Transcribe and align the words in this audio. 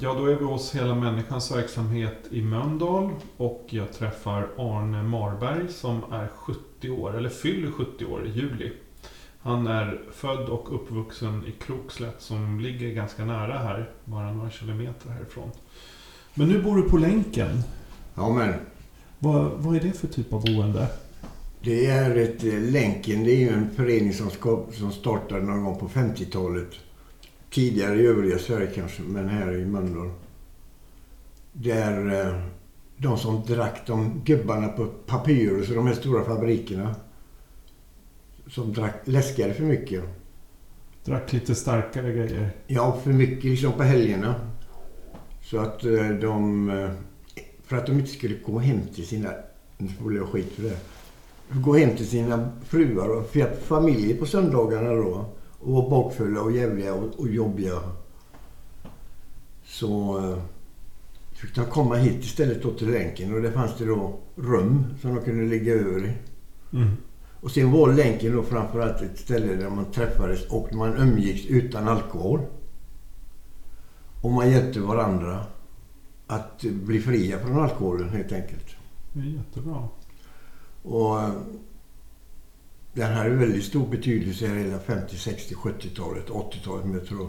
Ja, 0.00 0.14
då 0.14 0.26
är 0.26 0.34
vi 0.36 0.44
hos 0.44 0.74
Hela 0.74 0.94
Människans 0.94 1.50
verksamhet 1.52 2.18
i 2.30 2.42
Mölndal 2.42 3.10
och 3.36 3.66
jag 3.68 3.92
träffar 3.92 4.48
Arne 4.58 5.02
Marberg 5.02 5.68
som 5.68 6.12
är 6.12 6.28
70 6.28 6.90
år, 6.90 7.16
eller 7.16 7.28
fyller 7.28 7.70
70 7.70 8.04
år 8.04 8.26
i 8.26 8.30
juli. 8.30 8.72
Han 9.40 9.66
är 9.66 10.00
född 10.12 10.48
och 10.48 10.74
uppvuxen 10.74 11.44
i 11.46 11.52
Krokslätt 11.64 12.16
som 12.18 12.60
ligger 12.60 12.88
ganska 12.94 13.24
nära 13.24 13.58
här, 13.58 13.90
bara 14.04 14.32
några 14.32 14.50
kilometer 14.50 15.10
härifrån. 15.10 15.50
Men 16.34 16.48
nu 16.48 16.62
bor 16.62 16.76
du 16.76 16.82
på 16.82 16.96
länken. 16.98 17.62
Ja, 18.14 18.28
men 18.32 18.54
Vad, 19.18 19.50
vad 19.56 19.76
är 19.76 19.80
det 19.80 19.92
för 19.92 20.06
typ 20.06 20.32
av 20.32 20.44
boende? 20.44 20.86
det 21.62 21.86
är 21.86 22.16
ett... 22.16 22.44
eh, 22.44 22.60
Länken, 22.60 23.24
det 23.24 23.30
är 23.32 23.38
ju 23.38 23.48
en 23.48 23.70
förening 23.70 24.12
som, 24.12 24.30
ska, 24.30 24.64
som 24.72 24.92
startade 24.92 25.42
någon 25.42 25.64
gång 25.64 25.78
på 25.78 25.88
50-talet. 25.88 26.68
Tidigare 27.50 27.94
i 28.02 28.06
övriga 28.06 28.38
Sverige 28.38 28.70
kanske, 28.74 29.02
men 29.02 29.28
här 29.28 29.52
i 29.56 29.64
Mölndal. 29.64 30.10
Där 31.52 32.26
eh, 32.26 32.34
de 32.96 33.18
som 33.18 33.42
drack, 33.46 33.86
de 33.86 34.20
gubbarna 34.24 34.68
på 34.68 34.86
Papyrus 35.06 35.68
och 35.68 35.74
de 35.74 35.86
här 35.86 35.94
stora 35.94 36.24
fabrikerna. 36.24 36.94
Som 38.46 38.72
drack, 38.72 38.94
läskade 39.04 39.54
för 39.54 39.62
mycket. 39.64 40.04
Drack 41.04 41.32
lite 41.32 41.54
starkare 41.54 42.12
grejer. 42.12 42.50
Ja, 42.66 43.00
för 43.04 43.10
mycket 43.10 43.44
liksom 43.44 43.72
på 43.72 43.82
helgerna. 43.82 44.34
Så 45.42 45.58
att 45.58 45.84
eh, 45.84 46.08
de... 46.08 46.70
eh, 46.70 46.90
För 47.64 47.76
att 47.76 47.86
de 47.86 47.92
inte 47.98 48.10
skulle 48.10 48.34
gå 48.34 48.58
hem 48.58 48.80
till 48.94 49.06
sina... 49.06 49.30
Nu 49.78 49.88
får 49.88 50.16
jag 50.16 50.28
skit 50.28 50.52
för 50.52 50.62
det. 50.62 50.76
Gå 51.52 51.74
hem 51.74 51.96
till 51.96 52.08
sina 52.08 52.50
fruar 52.64 53.08
och 53.08 53.30
familjer 53.62 54.16
på 54.16 54.26
söndagarna 54.26 54.92
då. 54.92 55.24
Och 55.60 55.72
vara 55.72 55.88
bakfulla 55.88 56.42
och 56.42 56.52
jävliga 56.52 56.94
och, 56.94 57.20
och 57.20 57.28
jobbiga. 57.28 57.80
Så 59.64 60.18
eh, 60.18 60.38
fick 61.32 61.54
de 61.54 61.64
komma 61.64 61.96
hit 61.96 62.24
istället 62.24 62.62
då 62.62 62.70
till 62.70 62.90
länken. 62.90 63.34
Och 63.34 63.42
där 63.42 63.50
fanns 63.50 63.78
det 63.78 63.84
då 63.84 64.18
rum 64.36 64.86
som 65.00 65.14
de 65.14 65.24
kunde 65.24 65.44
ligga 65.44 65.74
över 65.74 66.06
i. 66.06 66.12
Mm. 66.76 66.96
Och 67.40 67.50
sen 67.50 67.72
var 67.72 67.92
länken 67.92 68.36
då 68.36 68.42
framförallt 68.42 69.02
ett 69.02 69.18
ställe 69.18 69.54
där 69.54 69.70
man 69.70 69.92
träffades 69.92 70.46
och 70.46 70.74
man 70.74 70.96
umgicks 70.96 71.46
utan 71.46 71.88
alkohol. 71.88 72.40
Och 74.22 74.30
man 74.30 74.50
hjälpte 74.50 74.80
varandra 74.80 75.44
att 76.26 76.62
bli 76.62 77.00
fria 77.00 77.38
från 77.38 77.58
alkoholen 77.58 78.08
helt 78.08 78.32
enkelt. 78.32 78.66
Det 79.12 79.20
är 79.20 79.24
jättebra. 79.24 79.88
Och 80.82 81.20
eh, 81.20 81.32
den 82.92 83.12
här 83.12 83.24
är 83.24 83.30
väldigt 83.30 83.64
stor 83.64 83.86
betydelse 83.86 84.44
i 84.46 84.62
hela 84.64 84.78
50, 84.78 85.16
60, 85.16 85.54
70-talet, 85.54 86.28
80-talet 86.30 86.84
med 86.86 87.06
tror 87.08 87.28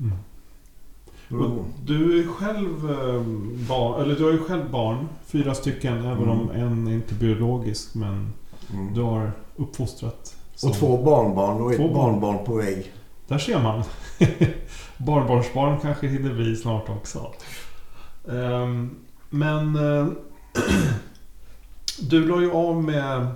Mm. 0.00 1.42
Och 1.42 1.64
du 1.84 2.20
är 2.20 2.26
själv 2.28 2.90
eh, 2.90 3.22
barn, 3.68 4.02
eller 4.02 4.14
du 4.16 4.24
har 4.24 4.32
ju 4.32 4.38
själv 4.38 4.70
barn, 4.70 5.08
fyra 5.26 5.54
stycken, 5.54 5.98
även 6.04 6.28
om 6.28 6.50
en 6.50 6.86
är 6.88 6.92
inte 6.92 7.14
biologisk 7.14 7.94
men 7.94 8.32
Mm. 8.72 8.94
du 8.94 9.00
har 9.00 9.32
uppfostrat. 9.56 10.36
som- 10.54 10.70
Och 10.70 10.76
två 10.76 11.02
barnbarn 11.04 11.60
och 11.62 11.70
ett 11.72 11.76
Två 11.76 11.88
barn. 11.88 12.20
barnbarn 12.20 12.44
på 12.46 12.54
väg. 12.54 12.92
Där 13.28 13.38
ser 13.38 13.62
man. 13.62 13.82
Barnbarnsbarn 14.98 15.80
kanske 15.80 16.06
hinner 16.06 16.34
bli 16.34 16.56
snart 16.56 16.88
också. 16.88 17.32
Ehm, 18.30 18.90
men 19.30 19.76
eh, 19.76 20.06
du 22.00 22.26
la 22.26 22.40
ju 22.40 22.50
av 22.52 22.84
med 22.84 23.26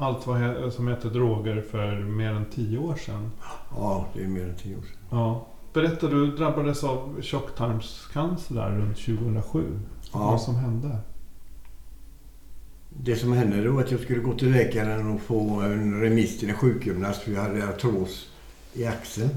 allt 0.00 0.26
vad 0.26 0.72
som 0.72 0.88
heter 0.88 1.10
droger 1.10 1.60
för 1.70 2.00
mer 2.00 2.30
än 2.30 2.44
tio 2.44 2.78
år 2.78 2.94
sedan. 2.94 3.30
Ja, 3.76 4.06
det 4.14 4.22
är 4.22 4.28
mer 4.28 4.48
än 4.48 4.56
tio 4.56 4.76
år 4.76 4.82
sedan. 4.82 4.98
Ja. 5.10 5.46
Berätta, 5.72 6.06
du 6.06 6.36
drabbades 6.36 6.84
av 6.84 7.20
tjocktarmscancer 7.20 8.54
där 8.54 8.70
runt 8.70 8.96
2007. 8.96 9.64
Ja. 10.12 10.18
Vad 10.18 10.40
som 10.40 10.54
hände? 10.54 10.96
Det 12.88 13.16
som 13.16 13.32
hände 13.32 13.64
då 13.64 13.72
var 13.72 13.80
att 13.82 13.90
jag 13.90 14.00
skulle 14.00 14.20
gå 14.20 14.34
till 14.34 14.52
läkaren 14.52 15.10
och 15.10 15.20
få 15.20 15.60
en 15.60 16.00
remiss 16.00 16.38
till 16.38 16.48
en 16.48 16.56
sjukgymnast 16.56 17.22
för 17.22 17.32
jag 17.32 17.42
hade 17.42 17.68
artros 17.68 18.30
i 18.72 18.86
axeln. 18.86 19.30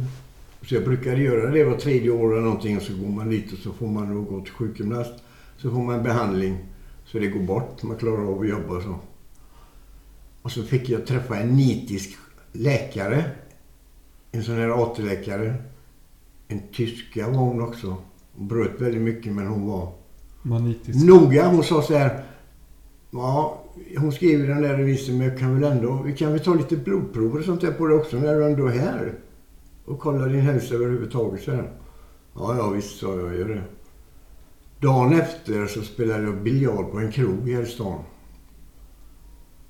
Så 0.61 0.75
jag 0.75 0.83
brukade 0.83 1.21
göra 1.21 1.51
det 1.51 1.63
var 1.63 1.77
tredje 1.77 2.11
år 2.11 2.31
eller 2.31 2.41
någonting 2.41 2.77
och 2.77 2.83
så 2.83 2.93
går 2.93 3.09
man 3.09 3.29
dit 3.29 3.53
och 3.53 3.59
så 3.59 3.71
får 3.71 3.87
man 3.87 4.15
då 4.15 4.21
gå 4.21 4.41
till 4.41 4.53
sjukgymnast. 4.53 5.13
Så 5.57 5.71
får 5.71 5.83
man 5.83 6.03
behandling 6.03 6.57
så 7.05 7.19
det 7.19 7.27
går 7.27 7.39
bort. 7.39 7.83
Man 7.83 7.97
klarar 7.97 8.31
av 8.31 8.41
att 8.41 8.49
jobba 8.49 8.75
och 8.75 8.83
så. 8.83 8.95
Och 10.43 10.51
så 10.51 10.63
fick 10.63 10.89
jag 10.89 11.05
träffa 11.05 11.37
en 11.37 11.55
nitisk 11.55 12.17
läkare. 12.51 13.23
En 14.31 14.43
sån 14.43 14.55
här 14.55 14.83
AT-läkare. 14.83 15.55
En 16.47 16.61
tyska 16.73 17.29
var 17.29 17.37
hon 17.37 17.61
också. 17.61 17.97
Hon 18.35 18.47
bröt 18.47 18.81
väldigt 18.81 19.01
mycket 19.01 19.33
men 19.33 19.47
hon 19.47 19.67
var 19.67 19.93
Manitisk. 20.41 21.05
Noga. 21.05 21.47
Hon 21.47 21.63
sa 21.63 21.81
så 21.81 21.93
här. 21.93 22.23
Ja, 23.11 23.63
hon 23.97 24.11
skrev 24.11 24.39
i 24.39 24.47
den 24.47 24.61
där 24.61 24.77
remissen, 24.77 25.17
men 25.17 25.27
jag 25.27 25.39
kan 25.39 25.59
väl 25.59 25.71
ändå, 25.71 26.01
vi 26.05 26.13
kan 26.13 26.31
väl 26.31 26.39
ta 26.39 26.53
lite 26.53 26.77
blodprover 26.77 27.39
och 27.39 27.45
sånt 27.45 27.61
där 27.61 27.71
på 27.71 27.87
det 27.87 27.95
också 27.95 28.17
när 28.17 28.35
du 28.35 28.45
ändå 28.45 28.67
är 28.67 28.71
här. 28.71 29.13
Och 29.85 29.99
kolla 29.99 30.25
din 30.25 30.41
hälsa 30.41 30.75
överhuvudtaget, 30.75 31.43
så 31.43 31.51
här. 31.51 31.71
Ja, 32.35 32.57
ja 32.57 32.69
visst 32.69 32.99
sa 32.99 33.19
jag, 33.19 33.35
gör 33.35 33.49
det. 33.49 33.63
Dagen 34.79 35.13
efter 35.13 35.67
så 35.67 35.81
spelade 35.81 36.23
jag 36.23 36.41
biljard 36.41 36.91
på 36.91 36.99
en 36.99 37.11
krog 37.11 37.49
här 37.49 37.61
i 37.61 37.65
stan. 37.65 37.99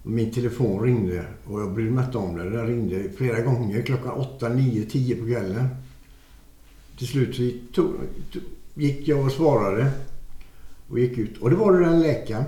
Min 0.04 0.32
telefon 0.32 0.84
ringde 0.84 1.26
och 1.46 1.62
jag 1.62 1.74
brydde 1.74 1.92
mig 1.92 2.06
inte 2.06 2.18
om 2.18 2.38
det. 2.38 2.50
Den 2.50 2.68
ringde 2.68 3.10
flera 3.10 3.42
gånger 3.42 3.82
klockan 3.82 4.12
8, 4.12 4.50
9, 4.50 4.86
10 4.86 5.16
på 5.16 5.26
kvällen. 5.26 5.68
Till 6.98 7.08
slut 7.08 7.36
så 7.36 7.42
gick, 7.42 7.74
tog, 7.74 7.94
tog, 8.32 8.44
gick 8.74 9.08
jag 9.08 9.26
och 9.26 9.32
svarade 9.32 9.92
och 10.90 11.00
gick 11.00 11.18
ut. 11.18 11.38
Och 11.38 11.50
det 11.50 11.56
var 11.56 11.74
det 11.74 11.86
den 11.86 12.02
läkaren. 12.02 12.44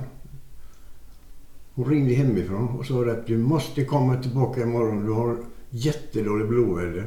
Hon 1.73 1.89
ringde 1.89 2.13
hemifrån 2.13 2.67
och 2.67 2.85
sa 2.85 3.11
att 3.11 3.27
du 3.27 3.37
måste 3.37 3.85
komma 3.85 4.21
tillbaka 4.21 4.61
imorgon. 4.61 5.05
Du 5.05 5.11
har 5.11 5.37
jättedålig 5.69 6.47
blodvärde. 6.47 7.05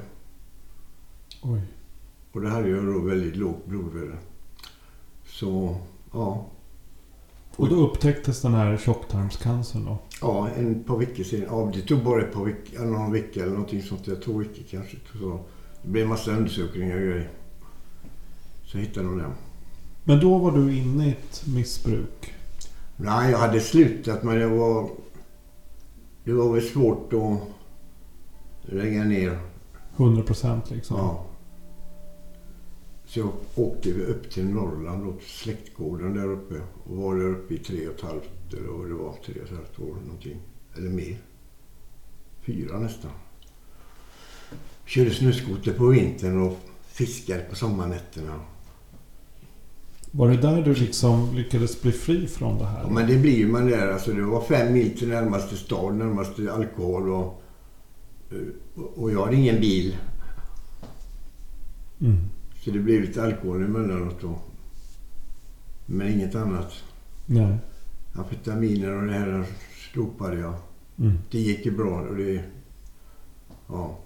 Oj. 1.43 1.61
Och 2.33 2.41
det 2.41 2.49
hade 2.49 2.69
jag 2.69 2.85
då 2.85 3.01
väldigt 3.01 3.37
lågt 3.37 3.67
blodvärde. 3.67 4.17
Så, 5.27 5.77
ja. 6.13 6.47
Och 7.59 7.69
då 7.69 7.75
upptäcktes 7.75 8.43
den 8.43 8.55
här 8.55 8.77
tjocktarmscancern 8.77 9.85
då? 9.85 9.99
Ja, 10.21 10.49
en 10.49 10.85
par 10.85 10.97
veckor 10.97 11.25
sedan. 11.25 11.45
Ja, 11.49 11.71
det 11.75 11.81
tog 11.81 12.05
bara 12.05 12.21
ett 12.23 12.33
par 12.33 12.45
veckor, 12.45 12.85
någon 12.85 13.13
vecka 13.13 13.43
eller 13.43 13.53
någonting 13.53 13.83
sånt 13.83 14.05
där. 14.05 14.17
Två 14.17 14.33
veckor 14.33 14.63
kanske. 14.71 14.97
Så 15.13 15.41
det 15.83 15.89
blev 15.89 16.03
en 16.03 16.09
massa 16.09 16.31
undersökningar 16.31 16.97
och 16.97 17.03
grejer. 17.03 17.31
Så 18.65 18.79
hittade 18.79 19.07
de 19.07 19.19
den. 19.19 19.33
Men 20.05 20.21
då 20.21 20.39
var 20.39 20.53
du 20.53 20.77
inne 20.77 21.07
i 21.07 21.11
ett 21.11 21.47
missbruk? 21.47 22.35
Nej, 22.97 23.31
jag 23.31 23.39
hade 23.39 23.61
slutat 23.61 24.23
men 24.23 24.41
jag 24.41 24.49
var... 24.51 24.91
Det 26.25 26.33
var 26.33 26.53
väl 26.53 26.63
svårt 26.63 27.13
att 27.13 27.41
lägga 28.75 29.05
ner. 29.05 29.39
100 29.97 30.23
procent 30.23 30.71
liksom? 30.71 30.97
Ja. 30.97 31.25
Så 33.09 33.19
jag 33.21 33.33
åkte 33.55 33.93
upp 33.93 34.31
till 34.31 34.45
Norrland 34.49 35.07
och 35.07 35.23
släktgården 35.23 36.15
där 36.15 36.27
uppe. 36.33 36.55
Och 36.85 36.97
var 36.97 37.17
där 37.17 37.29
uppe 37.29 37.55
i 37.55 37.59
tre 37.59 37.89
och 37.89 37.95
ett 37.95 38.01
halvt, 38.01 38.55
eller 38.55 38.69
vad 38.69 38.89
det 38.89 38.95
var, 38.95 39.15
tre 39.27 39.35
och 39.41 39.47
ett 39.49 39.57
halvt 39.57 39.79
år 39.81 39.97
någonting. 40.05 40.37
Eller 40.77 40.89
mer. 40.91 41.19
Fyra 42.43 42.79
nästan. 42.79 43.11
Körde 44.87 45.11
snöskoter 45.11 45.73
på 45.73 45.87
vintern 45.87 46.43
och 46.43 46.59
fiskade 46.87 47.41
på 47.43 47.57
sommarnätterna. 47.57 48.41
Var 50.11 50.29
det 50.29 50.37
där 50.37 50.63
du 50.63 50.75
liksom 50.75 51.35
lyckades 51.35 51.83
bli 51.83 51.93
fri 51.93 52.27
från 52.27 52.59
det 52.59 52.67
här? 52.67 52.83
Ja, 52.83 52.91
men 52.91 53.07
det 53.07 53.17
blir 53.17 53.47
man 53.47 53.67
där. 53.67 53.93
Alltså 53.93 54.13
det 54.13 54.23
var 54.23 54.41
fem 54.45 54.73
mil 54.73 54.99
till 54.99 55.09
närmaste 55.09 55.57
stad, 55.57 55.95
närmaste 55.95 56.53
alkohol 56.53 57.11
och... 57.11 57.43
eh, 58.31 58.83
Och 58.97 59.13
jag 59.13 59.25
hade 59.25 59.37
ingen 59.37 59.61
bil. 59.61 59.97
Mm. 62.01 62.19
Så 62.69 62.75
det 62.75 62.81
blev 62.81 63.01
lite 63.01 63.23
alkohol 63.23 63.65
emellanåt 63.65 64.21
då. 64.21 64.39
Men 65.87 66.09
inget 66.09 66.35
annat. 66.35 66.73
Nej. 67.27 67.57
Amfetaminer 68.13 68.93
och 68.93 69.07
det 69.07 69.13
här 69.13 69.45
slopade 69.93 70.39
jag. 70.39 70.55
Mm. 70.99 71.19
Det 71.31 71.39
gick 71.39 71.67
ju 71.67 71.77
bra 71.77 72.01
och 72.01 72.17
det... 72.17 72.45
Ja. 73.69 73.99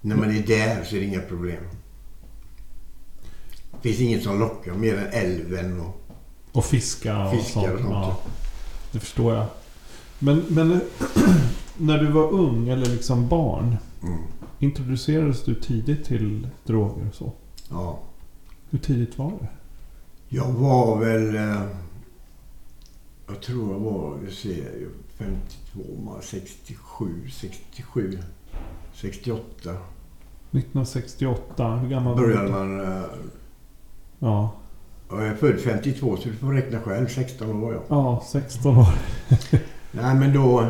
När 0.00 0.16
man 0.16 0.30
är 0.30 0.46
där 0.46 0.84
så 0.84 0.96
är 0.96 1.00
det 1.00 1.06
inga 1.06 1.20
problem. 1.20 1.64
Det 3.72 3.88
finns 3.88 4.00
inget 4.00 4.22
som 4.22 4.38
lockar 4.38 4.74
mer 4.74 4.96
än 4.96 5.12
älven 5.12 5.80
och 5.80 6.00
Och 6.52 6.64
fiska 6.64 7.26
och 7.26 7.32
Fiskar 7.32 7.60
sånt. 7.60 7.72
och 7.74 7.78
sånt. 7.78 7.90
Ja, 7.90 8.20
det 8.92 8.98
förstår 9.00 9.34
jag. 9.34 9.46
Men, 10.18 10.44
men 10.48 10.80
när 11.76 11.98
du 11.98 12.06
var 12.06 12.32
ung 12.32 12.68
eller 12.68 12.86
liksom 12.86 13.28
barn. 13.28 13.76
Mm. 14.02 14.18
Introducerades 14.58 15.44
du 15.44 15.54
tidigt 15.54 16.04
till 16.04 16.48
droger 16.64 17.08
och 17.08 17.14
så? 17.14 17.32
Ja. 17.72 17.98
Hur 18.70 18.78
tidigt 18.78 19.18
var 19.18 19.30
det? 19.40 19.48
Jag 20.28 20.52
var 20.52 20.98
väl... 20.98 21.36
eh, 21.36 21.62
Jag 23.26 23.42
tror 23.42 23.72
jag 23.72 23.78
var, 23.80 24.14
vi 24.24 24.30
ser, 24.30 24.88
52, 25.18 26.02
man, 26.04 26.22
67, 26.22 27.28
67, 27.32 28.18
68. 28.94 29.70
1968? 30.50 31.76
Hur 31.76 31.88
gammal 31.88 32.14
var 32.14 32.22
Började 32.22 32.46
du? 32.46 32.52
man... 32.52 32.80
eh, 32.80 33.02
Ja. 34.18 34.52
Jag 35.10 35.26
är 35.26 35.34
född 35.34 35.60
52 35.60 36.16
så 36.16 36.28
du 36.28 36.34
får 36.36 36.52
räkna 36.52 36.80
själv. 36.80 37.06
16 37.08 37.50
år 37.50 37.54
var 37.54 37.72
jag. 37.72 37.82
ja, 37.88 38.22
16 38.32 38.76
år. 38.76 38.86
Nej 39.92 40.14
men 40.14 40.32
då... 40.32 40.68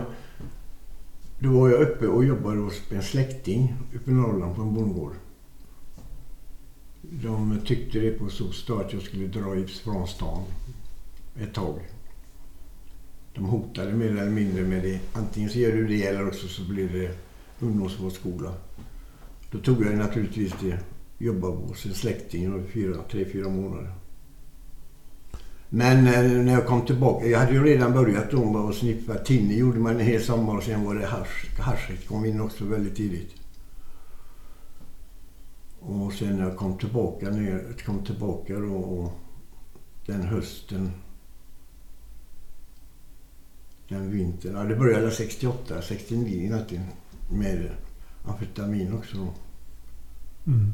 Då 1.39 1.61
var 1.61 1.69
jag 1.69 1.81
uppe 1.81 2.07
och 2.07 2.25
jobbade 2.25 2.61
hos 2.61 2.81
en 2.93 3.03
släkting 3.03 3.75
uppe 3.95 4.11
i 4.11 4.15
Norrland 4.15 4.57
på 4.57 4.63
en 4.63 4.75
bondgård. 4.75 5.13
De 7.21 7.61
tyckte 7.67 7.99
det 7.99 8.11
på 8.11 8.29
så 8.29 8.53
stort 8.53 8.85
att 8.87 8.93
jag 8.93 9.03
skulle 9.03 9.27
dra 9.27 9.57
ifrån 9.57 10.09
stan 10.09 10.43
ett 11.41 11.55
tag. 11.55 11.79
De 13.35 13.45
hotade 13.45 13.93
mer 13.93 14.11
eller 14.11 14.31
mindre 14.31 14.63
med 14.63 14.83
det. 14.83 15.01
Antingen 15.13 15.51
så 15.51 15.59
gör 15.59 15.73
du 15.73 15.87
det 15.87 16.07
eller 16.07 16.29
också 16.29 16.49
så 16.49 16.63
blir 16.63 16.89
det 16.89 17.19
ungdomsvårdsskola. 17.61 18.55
Då 19.51 19.59
tog 19.59 19.87
jag 19.87 19.97
naturligtvis 19.97 20.53
det. 20.61 20.79
Jobbade 21.19 21.57
hos 21.57 21.87
en 21.87 21.95
släkting 21.95 22.45
i 22.45 22.73
fyra, 22.73 22.97
tre, 23.11 23.25
fyra 23.33 23.49
månader. 23.49 23.93
Men 25.69 26.07
eh, 26.07 26.45
när 26.45 26.53
jag 26.53 26.67
kom 26.67 26.87
tillbaka, 26.87 27.27
jag 27.27 27.39
hade 27.39 27.53
ju 27.53 27.65
redan 27.65 27.93
börjat 27.93 28.31
då 28.31 28.45
med 28.45 28.61
att 28.61 28.75
sniffa. 28.75 29.15
tinne 29.15 29.55
gjorde 29.55 29.79
man 29.79 29.95
en 29.95 30.07
hel 30.07 30.23
sommar 30.23 30.57
och 30.57 30.63
sen 30.63 30.85
var 30.85 30.95
det 30.95 31.07
hasch. 31.07 31.47
Haschet 31.59 32.09
kom 32.09 32.25
in 32.25 32.41
också 32.41 32.65
väldigt 32.65 32.97
tidigt. 32.97 33.42
Och 35.87 36.13
sen 36.13 36.37
när 36.37 36.45
jag 36.45 36.57
kom 36.57 36.79
tillbaka 36.79 37.31
ner, 37.31 37.75
kom 37.87 38.05
tillbaka 38.05 38.59
då 38.59 38.75
och 38.75 39.13
den 40.07 40.23
hösten. 40.23 40.91
Den 43.89 44.11
vintern, 44.11 44.57
ja 44.57 44.65
det 44.65 44.77
började 44.77 45.11
68, 45.11 45.83
69 45.83 46.51
natten 46.51 46.81
med 47.31 47.71
amfetamin 48.25 48.95
också 48.95 49.17
då. 49.17 49.33
Mm. 50.47 50.73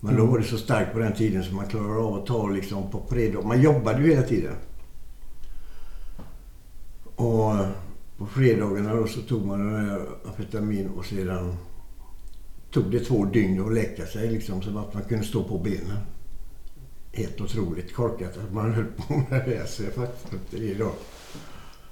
Men 0.00 0.16
då 0.16 0.26
var 0.26 0.38
det 0.38 0.44
så 0.44 0.58
starkt 0.58 0.92
på 0.92 0.98
den 0.98 1.12
tiden 1.12 1.44
så 1.44 1.54
man 1.54 1.66
klarade 1.66 2.00
av 2.00 2.14
att 2.14 2.26
ta 2.26 2.48
liksom 2.48 2.90
på 2.90 3.02
fredag. 3.08 3.42
Man 3.42 3.62
jobbade 3.62 4.02
ju 4.02 4.10
hela 4.10 4.26
tiden. 4.26 4.54
Och 7.14 7.54
på 8.18 8.26
fredagarna 8.26 8.94
då 8.94 9.06
så 9.06 9.20
tog 9.22 9.46
man 9.46 9.66
den 9.66 9.86
här 9.86 10.06
amfetamin 10.26 10.88
och 10.88 11.04
sedan 11.04 11.56
tog 12.70 12.90
det 12.90 13.00
två 13.00 13.24
dygn 13.24 13.66
att 13.66 13.74
läka 13.74 14.06
sig 14.06 14.30
liksom 14.30 14.62
så 14.62 14.78
att 14.78 14.94
man 14.94 15.02
kunde 15.02 15.24
stå 15.24 15.44
på 15.44 15.58
benen. 15.58 15.98
Helt 17.12 17.40
otroligt 17.40 17.94
korkat 17.94 18.38
att 18.38 18.52
man 18.52 18.72
höll 18.72 18.84
på 18.84 19.14
med 19.30 19.42
det. 19.46 19.68
Så 19.68 19.82
jag 19.82 19.92
fattar 19.92 20.32
inte 20.32 20.56
det 20.56 20.70
idag. 20.70 20.92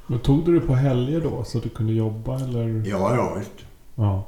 Men 0.06 0.18
tog 0.18 0.44
du 0.44 0.60
det 0.60 0.66
på 0.66 0.74
helger 0.74 1.20
då 1.20 1.44
så 1.44 1.58
att 1.58 1.64
du 1.64 1.70
kunde 1.70 1.92
jobba 1.92 2.40
eller? 2.40 2.82
Ja, 2.86 3.14
ja 3.14 3.34
visst. 3.38 3.66
Ja. 3.94 4.26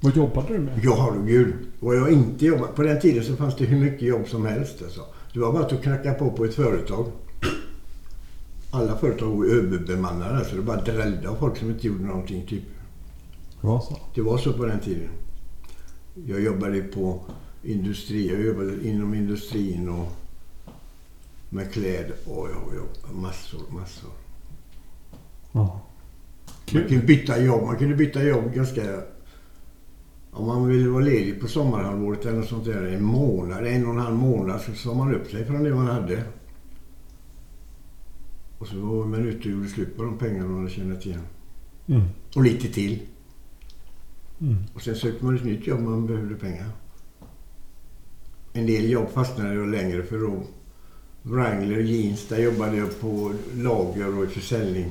Vad 0.00 0.16
jobbade 0.16 0.52
du 0.52 0.58
med? 0.58 0.80
Ja, 0.82 1.14
du 1.16 1.26
gud. 1.26 1.54
Och 1.80 1.94
jag 1.94 2.10
inte 2.10 2.46
jobbat. 2.46 2.74
På 2.74 2.82
den 2.82 3.00
tiden 3.00 3.24
så 3.24 3.36
fanns 3.36 3.56
det 3.56 3.64
hur 3.64 3.80
mycket 3.80 4.02
jobb 4.02 4.28
som 4.28 4.46
helst. 4.46 4.82
Alltså. 4.82 5.00
Det 5.32 5.40
var 5.40 5.52
bara 5.52 5.66
att 5.66 5.82
knacka 5.82 6.14
på 6.14 6.30
på 6.30 6.44
ett 6.44 6.54
företag. 6.54 7.06
Alla 8.70 8.96
företag 8.96 9.36
var 9.36 9.44
överbemannade. 9.44 10.36
Alltså. 10.36 10.56
Det 10.56 10.62
bara 10.62 10.80
drällde 10.80 11.28
av 11.28 11.34
folk 11.34 11.56
som 11.56 11.70
inte 11.70 11.86
gjorde 11.86 12.04
någonting. 12.04 12.46
Typ. 12.46 12.62
Det 13.60 13.66
var 13.66 13.80
så? 13.80 13.98
Det 14.14 14.22
var 14.22 14.38
så 14.38 14.52
på 14.52 14.64
den 14.64 14.80
tiden. 14.80 15.08
Jag 16.14 16.40
jobbade 16.40 16.82
på 16.82 17.20
industri. 17.62 18.28
Jag 18.28 18.46
jobbade 18.46 18.88
inom 18.88 19.14
industrin 19.14 19.88
och 19.88 20.12
med 21.48 21.72
kläder. 21.72 22.16
Oj, 22.26 22.50
oj, 22.70 22.78
oj. 22.78 23.14
Massor, 23.14 23.60
massor. 23.70 24.10
Ja. 25.52 25.80
Man 26.72 26.88
kunde 26.88 27.06
byta 27.06 27.38
jobb. 27.38 27.62
Man 27.62 27.78
kunde 27.78 27.94
byta 27.94 28.22
jobb 28.22 28.54
ganska... 28.54 29.02
Om 30.30 30.46
man 30.46 30.68
ville 30.68 30.88
vara 30.88 31.04
ledig 31.04 31.40
på 31.40 31.48
sommarhalvåret 31.48 32.26
eller 32.26 32.38
något 32.38 32.48
sånt 32.48 32.64
där, 32.64 32.82
en 32.82 33.04
månad, 33.04 33.66
en 33.66 33.86
och 33.86 33.92
en 33.94 34.00
halv 34.00 34.16
månad, 34.16 34.60
så 34.60 34.72
sa 34.72 34.94
man 34.94 35.14
upp 35.14 35.30
sig 35.30 35.44
från 35.44 35.64
det 35.64 35.74
man 35.74 35.86
hade. 35.86 36.24
Och 38.58 38.66
så 38.66 38.76
var 38.76 39.06
man 39.06 39.28
ute 39.28 39.38
och 39.38 39.54
gjorde 39.54 39.68
slut 39.68 39.96
på 39.96 40.02
de 40.02 40.18
pengarna 40.18 40.48
man 40.48 40.58
hade 40.58 40.70
tjänat 40.70 41.06
igen. 41.06 41.20
Mm. 41.86 42.02
Och 42.36 42.42
lite 42.42 42.68
till. 42.68 43.00
Mm. 44.44 44.56
Och 44.74 44.82
sen 44.82 44.96
sökte 44.96 45.24
man 45.24 45.36
ett 45.36 45.44
nytt 45.44 45.66
jobb 45.66 45.78
om 45.78 45.90
man 45.90 46.06
behövde 46.06 46.34
pengar. 46.34 46.68
En 48.52 48.66
del 48.66 48.90
jobb 48.90 49.10
fastnade 49.10 49.54
jag 49.54 49.68
längre 49.68 50.02
för 50.02 50.18
då. 50.18 50.42
Wrangler 51.22 51.78
Jeans, 51.78 52.28
där 52.28 52.38
jobbade 52.38 52.76
jag 52.76 53.00
på 53.00 53.34
lager 53.54 54.18
och 54.18 54.24
i 54.24 54.26
försäljning. 54.26 54.90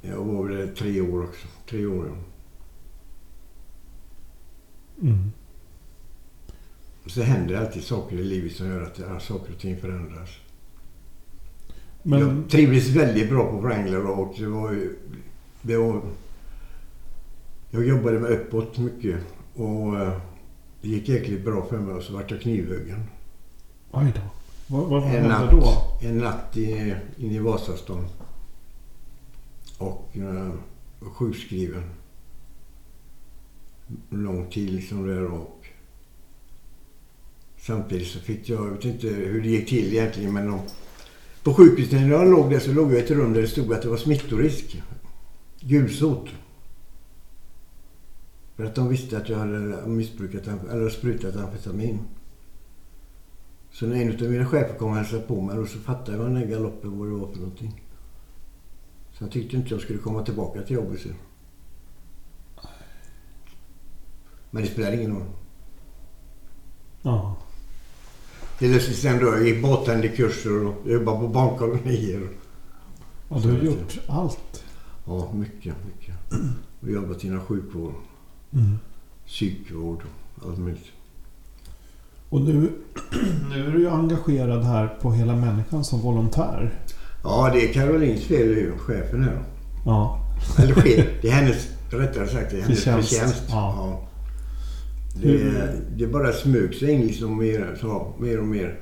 Jag 0.00 0.24
var 0.24 0.48
där 0.48 0.66
tre 0.66 1.00
år 1.00 1.24
också. 1.24 1.46
Tre 1.70 1.86
år, 1.86 2.06
ja. 2.06 2.14
Mm. 5.02 5.32
Så 7.06 7.22
händer 7.22 7.54
alltid 7.54 7.84
saker 7.84 8.16
i 8.16 8.24
livet 8.24 8.52
som 8.52 8.66
gör 8.66 8.82
att 8.82 8.98
ja, 8.98 9.20
saker 9.20 9.52
och 9.52 9.58
ting 9.60 9.80
förändras. 9.80 10.30
Men 12.02 12.20
Jag 12.20 12.50
trivdes 12.50 12.88
väldigt 12.88 13.28
bra 13.28 13.50
på 13.50 13.56
Wrangler 13.56 14.06
och 14.06 14.34
det 14.38 14.46
var. 14.46 14.88
Det 15.62 15.76
var, 15.76 16.02
jag 17.76 17.88
jobbade 17.88 18.18
med 18.18 18.30
uppåt 18.30 18.78
mycket 18.78 19.16
och 19.54 19.98
eh, 20.00 20.12
det 20.82 20.88
gick 20.88 21.08
jäkligt 21.08 21.44
bra 21.44 21.66
för 21.66 21.78
mig 21.78 21.94
och 21.94 22.02
så 22.02 22.12
vart 22.12 22.30
jag 22.30 22.40
knivhuggen. 22.40 23.02
oj 23.90 24.12
då. 24.14 24.20
Vad, 24.66 24.88
vad 24.88 25.02
En 25.02 25.08
hände 25.08 25.28
natt, 25.28 25.50
då? 25.50 25.72
en 26.08 26.18
natt 26.18 26.56
i, 26.56 26.94
inne 27.16 27.34
i 27.34 27.38
Vasastan. 27.38 28.06
Och 29.78 30.08
eh, 30.16 30.50
var 31.00 31.10
sjukskriven. 31.10 31.82
Lång 34.10 34.50
tid 34.50 34.70
liksom 34.70 35.06
där 35.06 35.24
och 35.24 35.66
samtidigt 37.58 38.08
så 38.08 38.18
fick 38.18 38.48
jag, 38.48 38.66
jag 38.66 38.70
vet 38.70 38.84
inte 38.84 39.06
hur 39.08 39.42
det 39.42 39.48
gick 39.48 39.68
till 39.68 39.92
egentligen 39.92 40.32
men 40.34 40.46
de, 40.46 40.60
på 41.42 41.54
sjukhuset 41.54 41.92
när 41.92 42.08
jag 42.10 42.30
låg 42.30 42.50
där 42.50 42.58
så 42.58 42.72
låg 42.72 42.92
jag 42.92 42.98
i 42.98 43.02
ett 43.02 43.10
rum 43.10 43.32
där 43.32 43.40
det 43.42 43.48
stod 43.48 43.72
att 43.72 43.82
det 43.82 43.88
var 43.88 43.96
smittorisk. 43.96 44.82
Gulsot. 45.60 46.28
För 48.56 48.64
att 48.64 48.74
de 48.74 48.88
visste 48.88 49.16
att 49.18 49.28
jag 49.28 49.38
hade 49.38 49.86
missbrukat, 49.86 50.48
eller 50.70 50.90
sprutat 50.90 51.36
amfetamin. 51.36 51.98
Så 53.72 53.86
när 53.86 53.96
en 53.96 54.24
av 54.24 54.30
mina 54.30 54.46
chefer 54.46 54.78
kom 54.78 54.90
och 54.90 54.96
hälsade 54.96 55.22
på 55.22 55.40
mig 55.40 55.56
då 55.56 55.66
så 55.66 55.78
fattade 55.78 56.16
jag 56.16 56.26
den 56.26 56.34
där 56.34 56.46
galoppen 56.46 56.98
vad 56.98 57.08
det 57.08 57.14
var 57.14 57.28
för 57.28 57.38
någonting. 57.38 57.82
Så 59.12 59.24
jag 59.24 59.30
tyckte 59.30 59.56
inte 59.56 59.74
jag 59.74 59.80
skulle 59.80 59.98
komma 59.98 60.22
tillbaka 60.22 60.62
till 60.62 60.76
jobbet 60.76 61.00
sen. 61.00 61.14
Men 64.50 64.62
det 64.62 64.68
spelar 64.68 64.92
ingen 64.92 65.12
roll. 65.12 65.26
Ja. 67.02 67.36
Det 68.58 68.68
löste 68.68 68.92
sig 68.92 68.94
sen 68.94 69.18
då. 69.18 69.26
Jag 69.26 69.48
gick 69.48 69.62
bartenderkurser 69.62 70.66
och 70.66 70.90
jobbade 70.90 71.18
på 71.18 71.28
barnkolonier. 71.28 72.28
ja, 73.28 73.38
du 73.38 73.50
har 73.50 73.58
gjort 73.58 73.98
allt. 74.08 74.64
Ja, 75.06 75.32
mycket, 75.32 75.74
mycket. 75.86 76.14
Och 76.80 76.90
jobbat 76.90 77.24
inom 77.24 77.40
sjukvård, 77.40 77.94
Mm. 78.56 78.78
psykvård 79.26 80.02
och 80.36 80.48
allt 80.50 80.58
möjligt. 80.58 80.86
Och 82.28 82.40
nu, 82.40 82.70
nu 83.50 83.66
är 83.66 83.70
du 83.72 83.78
ju 83.80 83.90
engagerad 83.90 84.64
här 84.64 84.88
på 85.00 85.12
Hela 85.12 85.36
Människan 85.36 85.84
som 85.84 86.00
volontär. 86.00 86.74
Ja, 87.24 87.50
det 87.54 87.68
är 87.68 87.72
Carolins 87.72 88.24
fel 88.24 88.48
ju, 88.48 88.72
chefen 88.78 89.22
här. 89.22 89.42
Ja. 89.86 90.20
Eller 90.58 90.74
chef, 90.74 91.06
det 91.22 91.28
är 91.28 91.32
hennes, 91.32 91.68
rättare 91.90 92.26
sagt, 92.28 92.50
det 92.50 92.56
är 92.58 92.62
hennes 92.62 92.78
Förtjänst. 92.84 93.08
förtjänst. 93.08 93.42
Ja. 93.50 94.00
Det, 95.22 95.28
Hur- 95.28 95.80
det 95.96 96.06
bara 96.06 96.32
smög 96.32 96.74
sig 96.74 96.90
in 96.90 97.00
liksom 97.06 97.38
mer, 97.38 97.76
så, 97.80 98.12
mer 98.18 98.38
och 98.40 98.46
mer. 98.46 98.78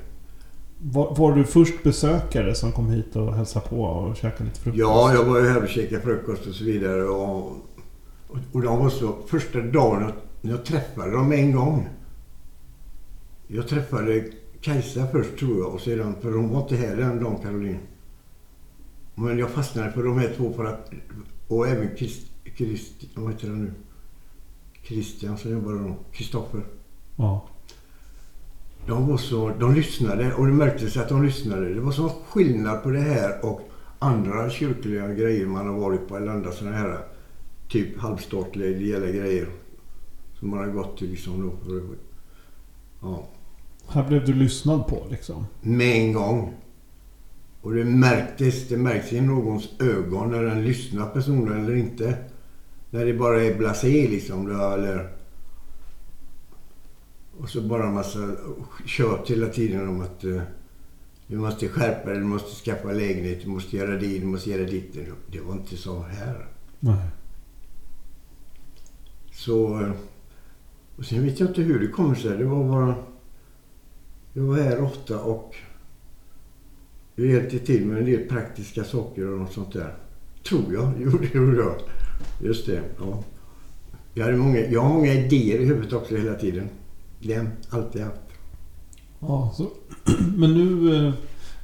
Var, 0.81 1.15
var 1.15 1.35
du 1.35 1.43
först 1.43 1.83
besökare 1.83 2.55
som 2.55 2.71
kom 2.71 2.89
hit 2.89 3.15
och 3.15 3.33
hälsade 3.35 3.65
på 3.69 3.81
och 3.83 4.15
käkade 4.15 4.43
lite 4.43 4.59
frukost? 4.59 4.79
Ja, 4.79 5.13
jag 5.13 5.23
var 5.23 5.39
ju 5.39 5.47
här 5.47 5.63
och 5.63 5.69
käkade 5.69 6.01
frukost 6.01 6.47
och 6.47 6.53
så 6.53 6.63
vidare. 6.63 7.03
Och, 7.03 7.51
och, 8.51 8.61
de 8.61 8.79
var 8.79 8.89
så... 8.89 9.15
Första 9.27 9.61
dagen 9.61 10.01
jag, 10.01 10.11
när 10.41 10.51
jag 10.51 10.65
träffade 10.65 11.11
dem 11.11 11.31
en 11.31 11.51
gång. 11.51 11.89
Jag 13.47 13.67
träffade 13.67 14.25
Kajsa 14.61 15.07
först 15.07 15.37
tror 15.39 15.59
jag 15.59 15.73
och 15.73 15.81
sedan, 15.81 16.15
för 16.21 16.31
hon 16.31 16.49
var 16.49 16.61
inte 16.61 16.75
här 16.75 16.95
den 16.95 17.23
dagen 17.23 17.41
Caroline. 17.43 17.79
Men 19.15 19.37
jag 19.37 19.49
fastnade 19.49 19.91
för 19.91 20.03
de 20.03 20.19
här 20.19 20.33
två 20.37 20.53
för 20.53 20.65
att... 20.65 20.91
Och 21.47 21.67
även 21.67 21.95
Krist, 21.95 22.27
Krist, 22.57 22.93
vad 23.15 23.33
heter 23.33 23.47
han 23.47 23.63
nu? 23.63 23.71
Christian 24.83 25.37
som 25.37 25.51
jobbar 25.51 25.73
då. 25.73 25.95
Kristoffer. 26.11 26.61
Ja. 27.15 27.47
de 28.87 29.07
var 29.07 29.17
så, 29.17 29.51
de 29.59 29.73
lyssnade 29.73 30.33
och 30.33 30.45
det 30.45 30.53
märktes 30.53 30.97
att 30.97 31.09
de 31.09 31.23
lyssnade. 31.23 31.73
Det 31.73 31.81
var 31.81 31.91
sån 31.91 32.09
skillnad 32.09 32.83
på 32.83 32.89
det 32.89 33.01
här 33.01 33.45
och 33.45 33.69
andra 33.99 34.49
kyrkliga 34.49 35.13
grejer 35.13 35.45
man 35.45 35.67
har 35.67 35.79
varit 35.79 36.07
på 36.07 36.17
eller 36.17 36.31
andra 36.31 36.51
sådana 36.51 36.77
här 36.77 36.99
typ 37.69 37.99
halvstatliga 37.99 38.67
ideella 38.67 39.07
grejer. 39.07 39.47
Som 40.39 40.49
man 40.49 40.59
har 40.59 40.67
gått 40.67 40.97
till 40.97 41.09
liksom 41.09 41.41
då. 41.41 41.71
Ja. 43.01 43.27
Här 43.87 44.07
blev 44.07 44.25
du 44.25 44.33
lyssnad 44.33 44.87
på 44.87 45.07
liksom? 45.09 45.45
Med 45.61 45.95
en 45.95 46.13
gång. 46.13 46.53
Och 47.61 47.73
det 47.73 47.85
märktes, 47.85 48.67
det 48.67 48.77
märks 48.77 49.13
i 49.13 49.21
någons 49.21 49.69
ögon 49.79 50.31
när 50.31 50.43
den 50.43 50.63
lyssnar 50.63 51.09
personen 51.09 51.63
eller 51.63 51.75
inte. 51.75 52.17
När 52.89 53.05
det 53.05 53.13
bara 53.13 53.43
är 53.43 53.57
blasé 53.57 54.07
liksom. 54.07 54.47
Då, 54.47 54.71
eller... 54.71 55.11
Och 57.37 57.49
så 57.49 57.61
bara 57.61 57.87
en 57.87 57.93
massa 57.93 58.31
tjat 58.85 59.31
hela 59.31 59.47
tiden 59.47 59.89
om 59.89 60.01
att 60.01 60.23
uh, 60.23 60.41
du 61.27 61.37
måste 61.37 61.67
skärpa 61.67 62.09
dig, 62.09 62.19
du 62.19 62.25
måste 62.25 62.65
skaffa 62.65 62.91
lägenhet, 62.91 63.41
du 63.43 63.49
måste 63.49 63.77
göra 63.77 63.91
det, 63.91 64.19
du 64.19 64.25
måste 64.25 64.49
göra 64.49 64.63
ditt. 64.63 64.97
Det 65.31 65.39
var 65.39 65.53
inte 65.53 65.77
så 65.77 66.01
här. 66.01 66.47
Nej. 66.79 67.07
Så... 69.45 69.91
Och 70.95 71.05
sen 71.05 71.23
vet 71.23 71.39
jag 71.39 71.49
inte 71.49 71.61
hur 71.61 71.79
det 71.79 71.87
kommer 71.87 72.15
sig. 72.15 72.37
Det 72.37 72.45
var 72.45 72.63
bara... 72.63 72.95
Jag 74.33 74.43
var 74.43 74.55
här 74.55 74.83
ofta 74.83 75.19
och 75.19 75.55
jag 77.15 77.27
hjälpte 77.27 77.59
till 77.59 77.85
med 77.85 77.97
en 77.97 78.05
del 78.05 78.29
praktiska 78.29 78.83
saker 78.83 79.31
och 79.31 79.39
något 79.39 79.53
sånt 79.53 79.73
där. 79.73 79.95
Tror 80.43 80.73
jag. 80.73 80.91
Jo, 80.99 81.11
det 81.11 81.37
gjorde 81.37 81.57
jag. 81.57 81.75
Just 82.41 82.65
det. 82.65 82.81
Ja. 82.99 83.23
Jag, 84.13 84.25
hade 84.25 84.37
många, 84.37 84.59
jag 84.59 84.81
har 84.81 84.93
många 84.93 85.13
idéer 85.13 85.59
i 85.59 85.65
huvudet 85.65 85.93
också 85.93 86.15
hela 86.15 86.33
tiden. 86.33 86.69
Det 87.19 87.45
alltid 87.69 88.01
haft. 88.01 88.21
Ja, 89.19 89.53
så. 89.57 89.67
Men 90.35 90.53
nu 90.53 90.95
eh, 90.95 91.13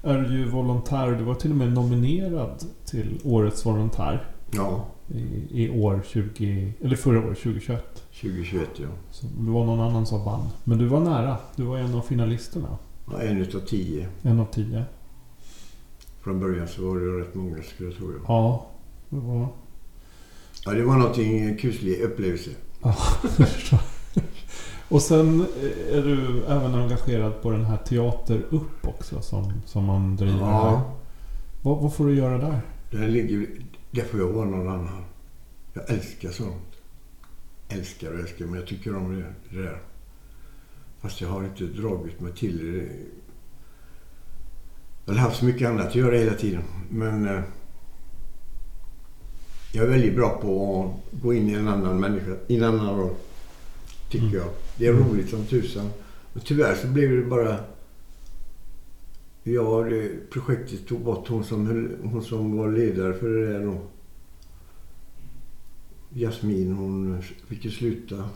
är 0.03 0.17
du 0.17 0.37
ju 0.37 0.49
volontär. 0.49 1.11
Du 1.11 1.23
var 1.23 1.35
till 1.35 1.51
och 1.51 1.57
med 1.57 1.73
nominerad 1.73 2.65
till 2.85 3.19
Årets 3.23 3.65
volontär. 3.65 4.30
Ja. 4.51 4.85
I, 5.07 5.47
i 5.63 5.69
år 5.69 6.01
20... 6.07 6.73
Eller 6.81 6.95
förra 6.95 7.19
året, 7.19 7.37
2021. 7.37 8.03
2021, 8.21 8.69
ja. 8.75 8.87
Så 9.11 9.25
det 9.39 9.51
var 9.51 9.65
någon 9.65 9.79
annan 9.79 10.05
som 10.05 10.23
vann. 10.25 10.47
Men 10.63 10.77
du 10.77 10.85
var 10.85 10.99
nära. 10.99 11.37
Du 11.55 11.63
var 11.63 11.77
en 11.77 11.95
av 11.95 12.01
finalisterna. 12.01 12.77
Ja, 13.11 13.21
en 13.21 13.37
utav 13.37 13.59
tio. 13.59 14.07
En 14.21 14.39
av 14.39 14.45
tio. 14.45 14.83
Från 16.21 16.39
början 16.39 16.67
så 16.67 16.81
var 16.89 16.95
det 16.99 17.21
rätt 17.21 17.35
många 17.35 17.63
skulle 17.63 17.89
jag 17.89 17.97
tro. 17.97 18.11
Ja, 18.27 18.65
det 19.09 19.19
var... 19.19 19.47
Ja, 20.65 20.71
det 20.71 20.83
var 20.83 20.95
någonting, 20.97 21.57
kuslig 21.57 22.01
upplevelse. 22.01 22.49
Ja. 22.83 22.95
Och 24.89 25.01
sen 25.01 25.45
är 25.91 26.01
du 26.01 26.43
även 26.47 26.75
engagerad 26.75 27.41
på 27.41 27.51
den 27.51 27.65
här 27.65 27.77
Teater 27.77 28.45
Upp 28.49 28.87
också 28.87 29.21
som, 29.21 29.53
som 29.65 29.85
man 29.85 30.15
driver 30.15 30.39
Ja. 30.39 30.69
här. 30.69 30.81
Vad, 31.61 31.77
vad 31.81 31.93
får 31.93 32.05
du 32.07 32.15
göra 32.15 32.37
där? 32.37 32.61
Den 32.91 33.11
ligger... 33.13 33.47
Där 33.91 34.03
får 34.03 34.19
jag 34.19 34.27
vara 34.27 34.45
någon 34.49 34.67
annan. 34.67 35.03
Jag 35.73 35.89
älskar 35.89 36.31
sånt. 36.31 36.67
Älskar 37.69 38.11
och 38.13 38.19
älskar, 38.19 38.45
men 38.45 38.59
jag 38.59 38.67
tycker 38.67 38.95
om 38.95 39.15
det, 39.15 39.25
det 39.55 39.61
där. 39.63 39.81
Fast 41.01 41.21
jag 41.21 41.27
har 41.29 41.43
inte 41.43 41.63
dragit 41.63 42.19
mig 42.19 42.33
till 42.33 42.73
det. 42.73 42.89
Jag 45.05 45.13
har 45.13 45.19
haft 45.19 45.39
så 45.39 45.45
mycket 45.45 45.69
annat 45.69 45.87
att 45.87 45.95
göra 45.95 46.17
hela 46.17 46.33
tiden. 46.33 46.63
Men 46.89 47.27
eh, 47.27 47.41
jag 49.73 49.85
är 49.85 49.89
väldigt 49.89 50.15
bra 50.15 50.39
på 50.41 50.83
att 51.13 51.21
gå 51.21 51.33
in 51.33 51.49
i 51.49 51.53
en 51.53 51.67
annan 51.67 51.99
människa, 51.99 52.35
i 52.47 52.57
en 52.57 52.63
annan 52.63 52.97
roll. 52.97 53.15
Tycker 54.09 54.25
Mm. 54.27 54.37
jag. 54.39 54.49
Det 54.77 54.87
är 54.87 54.93
roligt 54.93 55.29
som 55.29 55.45
tusan. 55.45 55.89
Men 56.33 56.43
tyvärr 56.43 56.75
så 56.75 56.87
blev 56.87 57.09
det 57.11 57.23
bara... 57.23 57.57
Ja, 59.43 59.83
det, 59.89 60.29
projektet 60.29 60.87
tog 60.87 61.01
bort 61.01 61.27
hon 61.27 61.43
som, 61.43 61.89
hon 62.03 62.23
som 62.23 62.57
var 62.57 62.71
ledare 62.71 63.13
för 63.13 63.29
det 63.29 63.53
där 63.53 63.65
då. 63.65 63.77
Jasmin, 66.13 66.71
hon 66.73 67.21
fick 67.21 67.65
ju 67.65 67.71
sluta. 67.71 68.29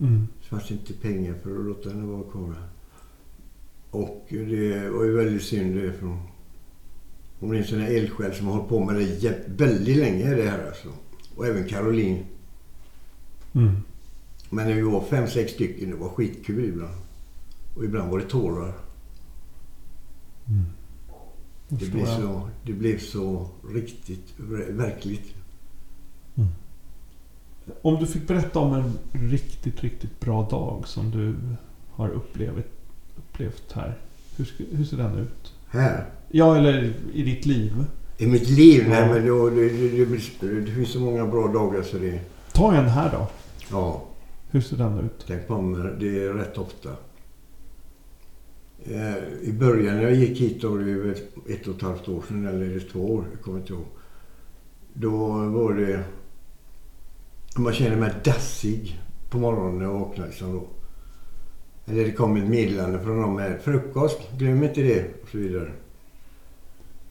Mm. 0.00 0.26
Det 0.40 0.46
fanns 0.48 0.70
inte 0.70 0.92
pengar 0.92 1.34
för 1.42 1.58
att 1.58 1.66
låta 1.66 1.90
henne 1.90 2.06
vara 2.06 2.22
kvar. 2.30 2.54
Och 3.90 4.26
det 4.28 4.88
var 4.90 5.04
ju 5.04 5.12
väldigt 5.16 5.42
synd 5.42 5.76
det. 5.76 5.92
För 5.92 6.06
hon- 6.06 6.28
hon 7.40 7.54
är 7.54 7.58
en 7.58 7.64
sån 7.64 7.78
här 7.80 7.90
eldsjäl 7.90 8.34
som 8.34 8.46
har 8.46 8.54
hållit 8.54 8.68
på 8.68 8.84
med 8.84 8.94
det 8.96 9.44
väldigt 9.46 9.96
länge 9.96 10.34
det 10.34 10.48
här 10.50 10.66
alltså. 10.66 10.88
Och 11.36 11.46
även 11.46 11.68
Caroline. 11.68 12.24
Mm. 13.54 13.72
Men 14.50 14.68
när 14.68 14.74
vi 14.74 14.82
var 14.82 15.00
fem, 15.04 15.26
sex 15.28 15.52
stycken, 15.52 15.90
det 15.90 15.96
var 15.96 16.08
skitkul 16.08 16.64
ibland. 16.64 16.96
Och 17.76 17.84
ibland 17.84 18.10
var 18.10 18.18
det 18.18 18.24
tårar. 18.28 18.74
Mm. 20.48 20.64
Det 21.68 21.90
blev 21.92 22.06
så, 22.06 22.48
det 22.62 22.72
blev 22.72 22.98
så 22.98 23.48
riktigt, 23.74 24.34
ver- 24.36 24.72
verkligt. 24.72 25.34
Om 27.82 27.96
du 28.00 28.06
fick 28.06 28.26
berätta 28.28 28.58
om 28.58 28.74
en 28.74 28.92
riktigt, 29.30 29.82
riktigt 29.82 30.20
bra 30.20 30.48
dag 30.50 30.88
som 30.88 31.10
du 31.10 31.34
har 31.90 32.08
upplevt, 32.08 32.66
upplevt 33.18 33.72
här. 33.72 33.98
Hur, 34.36 34.48
hur 34.76 34.84
ser 34.84 34.96
den 34.96 35.18
ut? 35.18 35.52
Här. 35.68 36.06
Ja, 36.30 36.56
eller 36.56 36.92
i 37.12 37.22
ditt 37.22 37.46
liv. 37.46 37.84
I 38.18 38.26
mitt 38.26 38.48
liv, 38.50 38.84
nej 38.88 39.08
men 39.08 39.26
då, 39.26 39.50
det, 39.50 39.68
det, 39.68 40.04
det, 40.40 40.60
det 40.60 40.70
finns 40.72 40.92
så 40.92 41.00
många 41.00 41.26
bra 41.26 41.48
dagar 41.48 41.82
så 41.82 41.98
det... 41.98 42.20
Ta 42.52 42.74
en 42.74 42.88
här 42.88 43.10
då. 43.12 43.26
Ja, 43.70 44.04
Hur 44.50 44.60
ser 44.60 44.76
den 44.76 44.98
ut? 44.98 45.24
den 45.26 45.40
kommer. 45.46 45.96
Det 46.00 46.24
är 46.24 46.32
rätt 46.34 46.58
ofta. 46.58 46.88
Eh, 48.84 49.48
I 49.48 49.52
början 49.52 49.96
när 49.96 50.02
jag 50.02 50.14
gick 50.14 50.40
hit, 50.40 50.62
då 50.62 50.70
var 50.70 50.78
det 50.78 50.90
är 50.90 51.10
ett, 51.48 51.68
och 51.68 51.76
ett 51.76 51.82
halvt 51.82 52.08
år 52.08 52.22
sedan, 52.28 52.46
eller 52.46 52.66
är 52.66 52.74
det 52.74 52.80
två 52.80 53.14
år? 53.14 53.24
Jag 53.32 53.42
kommer 53.42 53.58
inte 53.58 53.72
ihåg. 53.72 53.86
Då 54.92 55.10
var 55.48 55.74
det... 55.74 56.04
Man 57.56 57.72
kände 57.72 57.96
mig 57.96 58.14
dassig 58.24 59.00
på 59.30 59.38
morgonen 59.38 59.78
när 59.78 59.84
jag 59.84 59.92
vaknade. 59.92 60.28
Liksom 60.28 60.52
då. 60.52 60.66
Eller 61.86 62.04
det 62.04 62.12
kom 62.12 62.36
ett 62.36 62.48
meddelande 62.48 63.00
från 63.00 63.20
dem 63.20 63.38
här. 63.38 63.58
frukost, 63.58 64.20
glöm 64.38 64.62
inte 64.62 64.82
det, 64.82 65.22
och 65.22 65.28
så 65.28 65.38
vidare. 65.38 65.72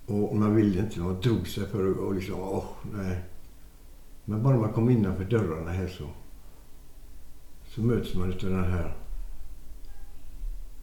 Och 0.05 0.35
man 0.35 0.55
ville 0.55 0.79
inte, 0.79 0.99
man 0.99 1.21
drog 1.21 1.47
sig 1.47 1.65
för 1.67 1.91
att 1.91 1.97
och 1.97 2.15
liksom, 2.15 2.39
åh, 2.39 2.65
nej. 2.93 3.19
Men 4.25 4.43
bara 4.43 4.57
man 4.57 4.73
kom 4.73 4.89
innanför 4.89 5.23
dörrarna 5.23 5.71
här 5.71 5.87
så, 5.87 6.03
så 7.67 7.81
möts 7.81 8.15
man 8.15 8.29
utav 8.29 8.49
den 8.49 8.63
här 8.63 8.95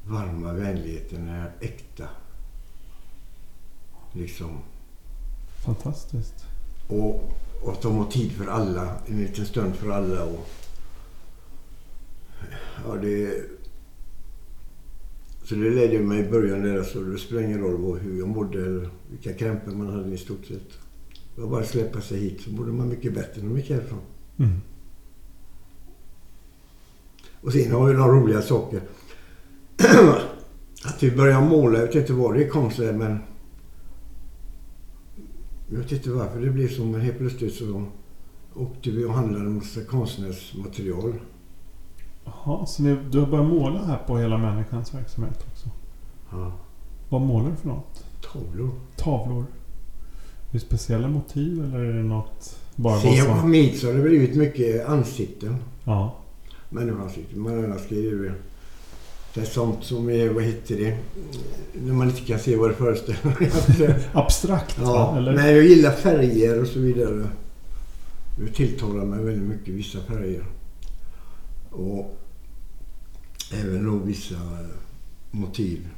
varma 0.08 0.52
vänligheten, 0.52 1.28
här 1.28 1.52
äkta. 1.60 2.08
Liksom. 4.12 4.58
Fantastiskt. 5.64 6.44
Och, 6.88 7.32
och 7.62 7.72
att 7.72 7.82
de 7.82 7.96
har 7.96 8.10
tid 8.10 8.32
för 8.32 8.46
alla, 8.46 8.96
en 9.06 9.20
liten 9.20 9.46
stund 9.46 9.74
för 9.74 9.90
alla. 9.90 10.24
Och, 10.24 10.48
ja, 12.84 12.94
det, 12.94 13.44
så 15.44 15.54
det 15.54 15.70
ledde 15.70 15.98
mig 15.98 16.20
i 16.20 16.30
början 16.30 16.62
där, 16.62 16.82
så 16.82 17.00
det 17.00 17.18
spelar 17.18 17.42
ingen 17.42 17.60
roll 17.60 17.98
hur 17.98 18.18
jag 18.18 18.28
mådde 18.28 18.66
eller 18.66 18.90
vilka 19.10 19.32
krämpor 19.32 19.72
man 19.72 19.86
hade 19.86 20.14
i 20.14 20.18
stort 20.18 20.46
sett. 20.46 20.78
Det 21.34 21.40
var 21.40 21.48
bara 21.48 21.60
att 21.60 21.68
släppa 21.68 22.00
sig 22.00 22.18
hit 22.18 22.40
så 22.40 22.50
mådde 22.50 22.72
man 22.72 22.88
mycket 22.88 23.14
bättre 23.14 23.42
när 23.42 23.48
man 23.48 23.56
gick 23.56 23.70
härifrån. 23.70 24.00
Mm. 24.36 24.60
Och 27.40 27.52
sen 27.52 27.72
har 27.72 27.86
vi 27.86 27.94
några 27.94 28.12
roliga 28.12 28.42
saker. 28.42 28.80
att 30.84 31.02
vi 31.02 31.10
började 31.10 31.46
måla, 31.46 31.78
jag 31.78 31.86
vet 31.86 31.94
inte 31.94 32.12
vad 32.12 32.34
det 32.34 32.48
kom 32.48 32.70
sig 32.70 32.92
men... 32.92 33.18
Jag 35.70 35.78
vet 35.78 35.92
inte 35.92 36.10
varför 36.10 36.40
det 36.40 36.50
blev 36.50 36.68
så, 36.68 36.84
men 36.84 37.00
helt 37.00 37.18
plötsligt 37.18 37.54
så 37.54 37.84
åkte 38.54 38.90
vi 38.90 39.04
och 39.04 39.12
handlade 39.12 39.44
en 39.44 39.54
massa 39.54 39.80
konstnärsmaterial. 39.80 41.14
Jaha, 42.24 42.66
så 42.66 42.82
ni, 42.82 42.96
du 43.10 43.20
har 43.20 43.26
börjat 43.26 43.46
måla 43.46 43.84
här 43.84 43.98
på 44.06 44.18
hela 44.18 44.38
människans 44.38 44.94
verksamhet 44.94 45.46
också? 45.52 45.68
Ja. 46.30 46.52
Vad 47.08 47.20
målar 47.20 47.50
du 47.50 47.56
för 47.56 47.68
något? 47.68 48.04
Tavlor. 48.32 48.70
Tavlor? 48.96 49.44
Är 50.48 50.52
det 50.52 50.60
speciella 50.60 51.08
motiv 51.08 51.64
eller 51.64 51.78
är 51.78 51.92
det 51.92 52.02
något 52.02 52.58
bara 52.76 53.00
Sen 53.00 53.14
jag 53.14 53.40
kom 53.40 53.52
hit 53.52 53.78
så 53.78 53.86
har 53.86 53.94
det 53.94 54.02
blivit 54.02 54.36
mycket 54.36 54.88
ansikten. 54.88 55.56
Ja. 55.84 56.16
Människoansikten. 56.68 57.40
Man 57.40 57.78
skriver 57.78 58.24
ju... 58.24 58.32
Det 59.34 59.40
är 59.40 59.44
sånt 59.44 59.84
som 59.84 60.10
är, 60.10 60.28
vad 60.28 60.44
heter 60.44 60.76
det? 60.76 60.98
När 61.72 61.92
man 61.92 62.08
inte 62.08 62.20
kan 62.20 62.38
se 62.38 62.56
vad 62.56 62.70
det 62.70 62.74
föreställer. 62.74 64.08
Abstrakt 64.12 64.78
Ja? 64.80 65.16
Eller? 65.16 65.34
men 65.34 65.46
jag 65.46 65.64
gillar 65.64 65.92
färger 65.92 66.60
och 66.60 66.66
så 66.66 66.78
vidare. 66.78 67.28
Det 68.38 68.52
tilltalar 68.52 69.04
mig 69.04 69.24
väldigt 69.24 69.48
mycket, 69.48 69.74
vissa 69.74 70.00
färger. 70.00 70.44
Och 71.70 72.16
även 73.52 73.86
då 73.86 73.96
vissa 73.96 74.36
motiv. 75.30 75.88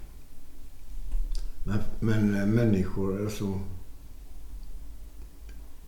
Men, 1.64 1.78
men 2.00 2.40
eh, 2.40 2.46
människor, 2.46 3.22
alltså. 3.24 3.60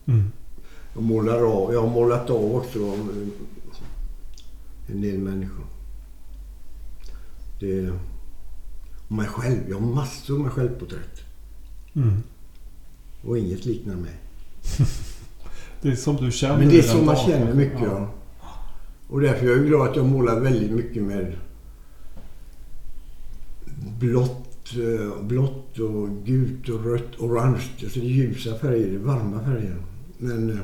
Mm. 0.07 0.33
Jag 0.95 1.03
målar 1.03 1.39
av, 1.39 1.73
jag 1.73 1.81
har 1.81 1.91
målat 1.91 2.31
av 2.31 2.57
också 2.57 2.79
en 4.87 5.01
del 5.01 5.19
människor. 5.19 5.65
Det, 7.63 7.91
och 9.09 9.13
mig 9.13 9.27
själv. 9.27 9.59
Jag 9.69 9.79
har 9.81 9.87
massor 9.87 10.39
med 10.39 10.53
självporträtt. 10.53 11.21
Mm. 11.95 12.23
Och 13.23 13.39
inget 13.39 13.65
liknar 13.65 13.97
mig. 13.97 14.21
Det 15.83 15.89
är 15.89 15.97
som 15.97 16.17
du 16.17 16.31
känner 16.33 16.59
Men 16.59 16.69
det 16.69 16.79
är 16.79 16.83
så 16.83 16.97
man 16.97 17.07
dagen. 17.07 17.27
känner 17.27 17.55
mycket. 17.55 17.83
Ja. 17.83 18.11
Och 19.09 19.21
därför 19.21 19.47
är 19.47 19.51
jag 19.51 19.67
glad 19.67 19.89
att 19.89 19.97
jag 19.97 20.07
målar 20.07 20.41
väldigt 20.41 20.71
mycket 20.71 21.03
med 21.03 21.37
blått, 23.99 24.75
eh, 24.77 25.23
blått 25.23 25.79
och 25.79 26.09
gult 26.25 26.69
och 26.69 26.85
rött, 26.85 27.19
orange. 27.19 27.71
Alltså 27.83 28.01
det 28.01 28.07
är 28.07 28.11
ljusa 28.11 28.59
färger, 28.59 28.89
det 28.89 28.95
är 28.95 28.99
varma 28.99 29.45
färger. 29.45 29.77
Men, 30.19 30.51
eh, 30.51 30.59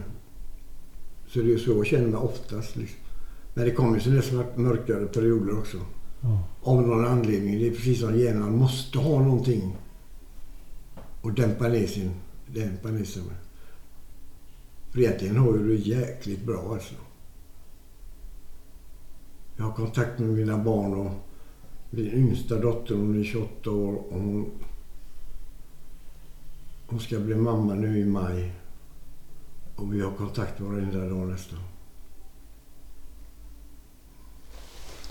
så 1.28 1.38
det 1.38 1.52
är 1.52 1.58
så 1.58 1.70
jag 1.70 1.86
känner 1.86 2.08
mig 2.08 2.20
oftast. 2.20 2.76
Liksom. 2.76 2.98
Men 3.54 3.64
det 3.64 3.70
kommer 3.70 3.98
ju 3.98 4.22
sådana 4.22 4.46
mörkare 4.56 5.06
perioder 5.06 5.58
också. 5.58 5.78
Ja. 6.20 6.38
Av 6.62 6.82
någon 6.82 7.04
anledning. 7.04 7.58
Det 7.58 7.66
är 7.66 7.70
precis 7.70 8.00
som 8.00 8.18
hjärnan 8.18 8.56
måste 8.56 8.98
ha 8.98 9.20
någonting 9.20 9.76
och 11.22 11.32
dämpa 11.32 11.68
ner, 11.68 11.86
sin, 11.86 12.10
dämpa 12.46 12.88
ner 12.88 13.04
sig 13.04 13.22
med. 13.22 13.36
För 14.90 15.00
egentligen 15.00 15.36
har 15.36 15.46
jag 15.46 15.64
det 15.64 15.74
jäkligt 15.74 16.44
bra 16.44 16.72
alltså. 16.72 16.94
Jag 19.56 19.64
har 19.64 19.72
kontakt 19.72 20.18
med 20.18 20.28
mina 20.28 20.58
barn 20.58 20.94
och 20.94 21.12
min 21.90 22.12
yngsta 22.12 22.60
dotter 22.60 22.94
hon 22.94 23.20
är 23.20 23.24
28 23.24 23.70
år 23.70 23.94
och 23.94 24.20
hon, 24.20 24.50
hon 26.86 27.00
ska 27.00 27.18
bli 27.18 27.34
mamma 27.34 27.74
nu 27.74 27.98
i 27.98 28.04
maj. 28.04 28.52
Och 29.76 29.94
vi 29.94 30.00
har 30.00 30.12
kontakt 30.12 30.60
varenda 30.60 31.08
dag 31.08 31.28
nästan. 31.28 31.58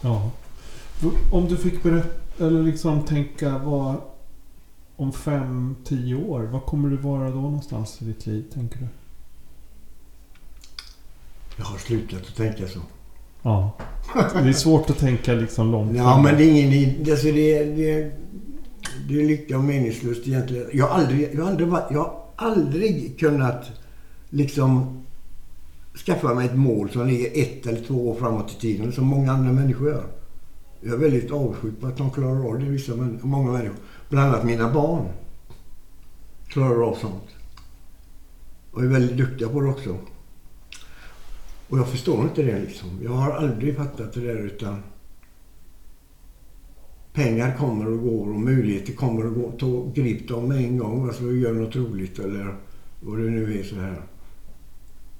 Ja. 0.01 0.31
Om 1.31 1.47
du 1.47 1.57
fick 1.57 1.83
berätta, 1.83 2.45
eller 2.45 2.63
liksom 2.63 3.05
tänka 3.05 3.57
vad 3.57 3.95
om 4.95 5.13
fem, 5.13 5.75
tio 5.83 6.15
år, 6.15 6.41
vad 6.41 6.65
kommer 6.65 6.89
du 6.89 6.97
vara 6.97 7.29
då 7.29 7.41
någonstans 7.41 8.01
i 8.01 8.05
ditt 8.05 8.25
liv, 8.25 8.45
tänker 8.53 8.79
du? 8.79 8.87
Jag 11.57 11.65
har 11.65 11.77
slutat 11.77 12.21
att 12.21 12.35
tänka 12.35 12.67
så. 12.67 12.79
Ja. 13.41 13.71
Det 14.13 14.49
är 14.49 14.53
svårt 14.53 14.89
att 14.89 14.97
tänka 14.97 15.33
liksom 15.33 15.71
långt 15.71 15.97
Ja, 15.97 16.21
men 16.21 16.37
det 16.37 16.43
är 16.43 16.49
ingen 16.49 17.11
alltså 17.11 17.25
det, 17.25 17.63
det, 17.63 18.11
det 19.09 19.21
är 19.21 19.55
och 19.57 19.63
meningslöst 19.63 20.27
egentligen. 20.27 20.69
Jag 20.73 20.87
har 20.87 20.99
aldrig, 20.99 21.29
jag 21.35 21.43
har 21.43 21.51
aldrig, 21.51 21.69
jag 21.69 21.99
har 21.99 22.23
aldrig 22.35 23.19
kunnat 23.19 23.65
liksom 24.29 25.03
skaffa 26.05 26.33
mig 26.33 26.45
ett 26.45 26.55
mål 26.55 26.89
som 26.89 27.07
ligger 27.07 27.41
ett 27.41 27.67
eller 27.67 27.81
två 27.81 28.09
år 28.09 28.15
framåt 28.15 28.51
i 28.57 28.61
tiden 28.61 28.91
som 28.91 29.05
många 29.05 29.31
andra 29.31 29.51
människor 29.51 29.89
gör. 29.89 30.05
Jag 30.81 30.93
är 30.93 30.97
väldigt 30.97 31.31
avundsjuk 31.31 31.81
på 31.81 31.87
att 31.87 31.97
de 31.97 32.11
klarar 32.11 32.47
av 32.49 32.59
det, 32.59 32.65
vissa 32.65 32.95
män, 32.95 33.19
många 33.23 33.51
människor. 33.51 33.77
Bland 34.09 34.29
annat 34.33 34.45
mina 34.45 34.73
barn 34.73 35.05
klarar 36.47 36.89
av 36.89 36.95
sånt. 36.95 37.27
Och 38.71 38.83
är 38.83 38.87
väldigt 38.87 39.17
duktiga 39.17 39.49
på 39.49 39.61
det 39.61 39.69
också. 39.69 39.97
Och 41.69 41.77
jag 41.77 41.89
förstår 41.89 42.23
inte 42.23 42.43
det 42.43 42.59
liksom. 42.59 42.89
Jag 43.03 43.11
har 43.11 43.31
aldrig 43.31 43.77
fattat 43.77 44.13
det 44.13 44.19
där 44.19 44.37
utan 44.37 44.83
pengar 47.13 47.57
kommer 47.57 47.87
och 47.87 48.01
går 48.03 48.33
och 48.33 48.39
möjligheter 48.39 48.93
kommer 48.93 49.25
och 49.25 49.33
går. 49.33 49.51
Ta, 49.59 50.01
grip 50.01 50.27
dem 50.27 50.47
med 50.47 50.57
en 50.57 50.77
gång. 50.77 51.07
Alltså 51.07 51.23
gör 51.23 51.53
något 51.53 51.75
roligt 51.75 52.19
eller 52.19 52.55
vad 52.99 53.19
det 53.19 53.29
nu 53.29 53.59
är 53.59 53.63
så 53.63 53.75
här. 53.75 54.01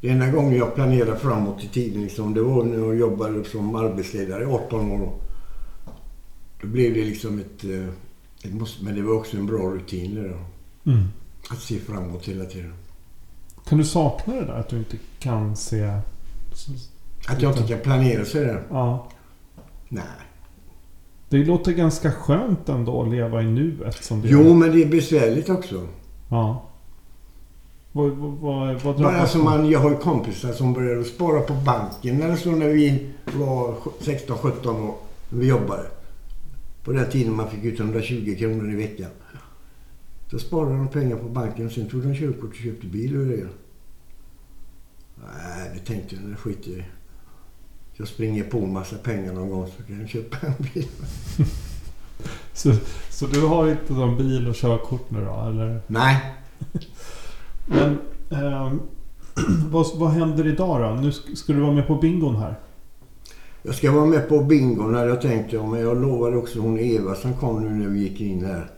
Det 0.01 0.09
enda 0.09 0.31
gången 0.31 0.57
jag 0.57 0.75
planerade 0.75 1.19
framåt 1.19 1.63
i 1.63 1.67
tiden 1.67 2.01
liksom, 2.01 2.33
det 2.33 2.41
var 2.41 2.63
när 2.63 2.77
jag 2.77 2.97
jobbade 2.97 3.43
som 3.43 3.75
arbetsledare 3.75 4.43
i 4.43 4.45
18 4.45 4.91
år. 4.91 5.26
Då 6.61 6.67
blev 6.67 6.93
det 6.93 7.05
liksom 7.05 7.39
ett, 7.39 7.63
eh, 7.63 7.87
ett 8.43 8.53
måste, 8.53 8.83
men 8.83 8.95
det 8.95 9.01
var 9.01 9.13
också 9.13 9.37
en 9.37 9.45
bra 9.45 9.69
rutin 9.69 10.15
det 10.15 10.21
där. 10.21 10.37
Mm. 10.85 11.03
Att 11.49 11.59
se 11.59 11.79
framåt 11.79 12.25
hela 12.25 12.45
tiden. 12.45 12.73
Kan 13.67 13.77
du 13.77 13.83
sakna 13.83 14.33
det 14.35 14.45
där? 14.45 14.53
Att 14.53 14.69
du 14.69 14.77
inte 14.77 14.97
kan 15.19 15.55
se... 15.55 15.83
Att 17.27 17.41
jag 17.41 17.57
inte 17.57 17.73
kan 17.73 17.79
planera 17.79 18.25
så 18.25 18.37
där. 18.37 18.63
Ja. 18.69 19.07
Nej. 19.89 20.03
Det 21.29 21.37
låter 21.37 21.71
ganska 21.71 22.11
skönt 22.11 22.69
ändå 22.69 23.01
att 23.01 23.09
leva 23.09 23.41
i 23.41 23.45
nuet 23.45 24.03
som 24.03 24.21
det 24.21 24.27
Jo, 24.29 24.43
gör. 24.43 24.53
men 24.53 24.71
det 24.71 24.83
är 24.83 24.89
besvärligt 24.89 25.49
också. 25.49 25.87
Ja. 26.29 26.63
Vad, 27.91 28.09
vad, 28.09 28.31
vad, 28.31 28.81
vad 28.81 28.95
Bara 28.95 29.11
drabbas 29.11 29.31
som 29.31 29.43
man, 29.43 29.69
jag 29.69 29.79
har 29.79 29.89
ju 29.89 29.97
kompisar 29.97 30.53
som 30.53 30.73
började 30.73 31.03
spara 31.03 31.41
på 31.41 31.53
banken 31.53 32.21
eller 32.21 32.35
så 32.35 32.51
när 32.51 32.67
vi 32.67 33.09
var 33.33 33.75
16-17 33.99 34.67
år. 34.67 34.95
När 35.29 35.39
vi 35.39 35.47
jobbade. 35.47 35.83
På 36.87 36.93
den 36.93 37.09
tiden 37.11 37.33
man 37.35 37.49
fick 37.49 37.63
ut 37.63 37.79
120 37.79 38.35
kronor 38.39 38.71
i 38.71 38.75
veckan. 38.75 39.09
Då 40.29 40.39
sparade 40.39 40.77
de 40.77 40.87
pengar 40.87 41.15
på 41.17 41.29
banken 41.29 41.65
och 41.65 41.71
sen 41.71 41.89
tog 41.89 42.01
de 42.03 42.15
körkort 42.15 42.49
och 42.49 42.55
köpte 42.55 42.87
bil 42.87 43.17
och 43.17 43.25
det. 43.25 43.47
Nej, 45.15 45.71
det 45.73 45.79
tänkte 45.79 46.15
jag, 46.15 46.23
det 46.23 46.35
skiter 46.35 46.71
jag. 46.71 46.85
Jag 47.93 48.07
springer 48.07 48.43
på 48.43 48.57
en 48.57 48.73
massa 48.73 48.95
pengar 48.97 49.33
någon 49.33 49.49
gång 49.49 49.67
så 49.77 49.83
kan 49.83 49.99
jag 49.99 50.09
köpa 50.09 50.47
en 50.47 50.53
bil. 50.73 50.87
Så, 52.53 52.73
så 53.09 53.27
du 53.27 53.41
har 53.45 53.71
inte 53.71 53.93
någon 53.93 54.17
bil 54.17 54.47
och 54.47 54.55
körkort 54.55 55.11
nu 55.11 55.25
då? 55.25 55.45
Eller? 55.49 55.81
Nej, 55.87 56.33
Men 57.65 57.99
ehm, 58.29 58.79
vad, 59.71 59.85
vad 59.99 60.09
händer 60.11 60.47
idag 60.47 60.81
då? 60.81 61.01
Nu 61.01 61.09
sk- 61.09 61.35
ska 61.35 61.53
du 61.53 61.59
vara 61.59 61.71
med 61.71 61.87
på 61.87 61.95
bingon 61.95 62.35
här. 62.35 62.55
Jag 63.67 63.75
ska 63.75 63.91
vara 63.91 64.05
med 64.05 64.29
på 64.29 64.43
bingon 64.43 64.95
hade 64.95 65.09
jag 65.09 65.21
tänkt 65.21 65.53
ja, 65.53 65.65
men 65.65 65.79
jag 65.79 66.01
lovade 66.01 66.37
också 66.37 66.59
hon 66.59 66.79
Eva 66.79 67.15
som 67.15 67.33
kom 67.33 67.63
nu 67.63 67.69
när 67.69 67.87
vi 67.87 67.99
gick 67.99 68.21
in 68.21 68.45
här. 68.45 68.71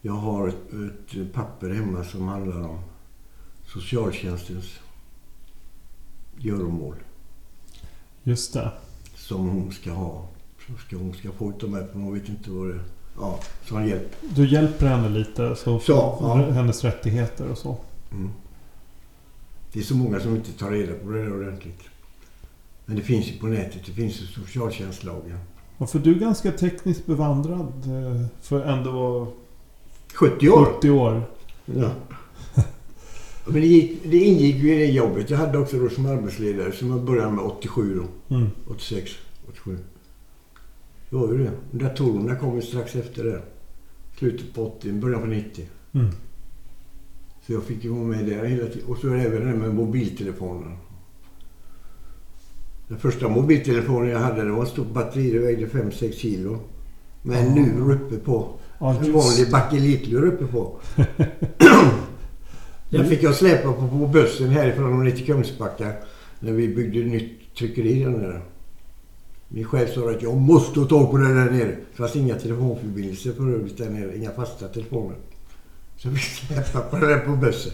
Jag 0.00 0.12
har 0.12 0.48
ett, 0.48 0.54
ett 1.14 1.32
papper 1.32 1.70
hemma 1.70 2.04
som 2.04 2.28
handlar 2.28 2.68
om 2.68 2.78
socialtjänstens 3.66 4.78
göromål 6.36 6.94
Just 8.22 8.52
det. 8.52 8.70
som 9.14 9.48
hon 9.48 9.72
ska 9.72 9.90
ha. 9.90 10.28
Så 10.66 10.72
ska 10.86 10.96
hon 10.96 11.14
ska 11.14 11.32
få 11.32 11.50
utav 11.50 11.70
mig 11.70 11.86
för 11.92 11.98
hon 11.98 12.14
vet 12.14 12.28
inte 12.28 12.50
vad 12.50 12.68
det 12.68 12.80
Ja, 13.20 13.40
som 13.64 13.86
hjälp. 13.86 14.16
Du 14.20 14.48
hjälper 14.48 14.86
henne 14.86 15.08
lite 15.08 15.56
så, 15.56 15.80
Så, 15.80 15.92
ja. 16.20 16.34
hennes 16.52 16.84
rättigheter 16.84 17.50
och 17.50 17.58
så. 17.58 17.76
Mm. 18.12 18.30
Det 19.72 19.78
är 19.78 19.84
så 19.84 19.96
många 19.96 20.20
som 20.20 20.36
inte 20.36 20.52
tar 20.52 20.70
reda 20.70 20.92
på 20.94 21.10
det 21.10 21.30
ordentligt. 21.32 21.80
Men 22.88 22.96
det 22.96 23.02
finns 23.02 23.26
ju 23.26 23.38
på 23.38 23.46
nätet. 23.46 23.86
Det 23.86 23.92
finns 23.92 24.20
ju 24.22 24.26
socialtjänstlagen. 24.26 25.38
Ja, 25.78 25.86
för 25.86 25.98
du 25.98 26.14
är 26.14 26.18
ganska 26.18 26.52
tekniskt 26.52 27.06
bevandrad 27.06 27.72
eh, 27.86 28.26
för 28.40 28.60
ändå 28.60 28.90
vara 28.90 29.26
70 30.14 30.48
år! 30.48 30.64
70 30.64 30.90
år. 30.90 31.22
Ja. 31.64 31.90
Men 33.46 33.54
det, 33.54 33.66
gick, 33.66 34.02
det 34.04 34.16
ingick 34.16 34.56
ju 34.56 34.74
i 34.74 34.78
det 34.78 34.92
jobbet. 34.92 35.30
Jag 35.30 35.38
hade 35.38 35.58
också 35.58 35.78
då 35.78 35.88
som 35.88 36.06
arbetsledare 36.06 36.72
som 36.72 36.90
jag 36.90 37.04
började 37.04 37.30
med 37.30 37.44
87 37.44 38.00
då. 38.28 38.34
Mm. 38.34 38.50
86, 38.68 39.10
87. 39.48 39.78
Det 41.10 41.16
var 41.16 41.32
ju 41.32 41.38
det. 41.38 41.52
Datorerna 41.70 42.36
kom 42.36 42.56
ju 42.56 42.62
strax 42.62 42.96
efter 42.96 43.24
det. 43.24 43.42
Slutet 44.18 44.54
på 44.54 44.66
80, 44.66 44.92
början 44.92 45.20
på 45.20 45.26
90. 45.26 45.66
Mm. 45.92 46.10
Så 47.46 47.52
jag 47.52 47.62
fick 47.62 47.84
ju 47.84 47.90
vara 47.90 48.04
med 48.04 48.26
där 48.26 48.44
hela 48.44 48.66
tiden. 48.66 48.88
Och 48.88 48.98
så 48.98 49.08
även 49.14 49.46
det 49.46 49.54
med 49.54 49.74
mobiltelefonen. 49.74 50.76
Den 52.88 52.98
första 52.98 53.28
mobiltelefonen 53.28 54.10
jag 54.10 54.18
hade 54.18 54.44
det 54.44 54.50
var 54.50 54.62
ett 54.62 54.68
stort 54.68 54.90
batteri. 54.90 55.32
Det 55.32 55.38
vägde 55.38 55.66
5-6 55.66 56.12
kilo. 56.12 56.58
Med 57.22 57.46
en 57.46 57.54
lur 57.54 57.92
uppe 57.92 58.16
på. 58.16 58.48
Ja, 58.78 58.90
En 58.90 59.12
vanlig 59.12 59.50
bakelitlur 59.50 60.26
uppe 60.26 60.46
på. 60.46 60.80
Den 62.90 63.08
fick 63.08 63.22
jag 63.22 63.34
släpa 63.34 63.72
på, 63.72 63.88
på 63.88 64.06
bussen 64.06 64.48
härifrån 64.48 64.98
och 64.98 65.04
ner 65.04 65.10
till 65.10 65.26
Kungsbacka. 65.26 65.92
När 66.40 66.52
vi 66.52 66.68
byggde 66.68 66.98
nytt 66.98 67.54
tryckeri 67.58 68.04
där 68.04 68.10
nere. 68.10 68.40
Min 69.48 69.64
chef 69.64 69.94
sa 69.94 70.10
att 70.10 70.22
jag 70.22 70.36
måste 70.36 70.80
ha 70.80 70.86
tag 70.86 71.10
på 71.10 71.16
det 71.16 71.34
där 71.34 71.50
nere. 71.50 71.76
Det 71.90 71.96
fanns 71.96 72.16
inga 72.16 72.34
telefonförbindelser 72.34 73.32
för 73.32 73.54
övrigt 73.54 73.78
där 73.78 73.90
nere. 73.90 74.16
Inga 74.16 74.30
fasta 74.30 74.68
telefoner. 74.68 75.16
Så 75.96 76.08
vi 76.08 76.18
släpade 76.18 76.84
på 76.90 76.96
det 76.96 77.06
där 77.06 77.18
på 77.18 77.36
bussen. 77.36 77.72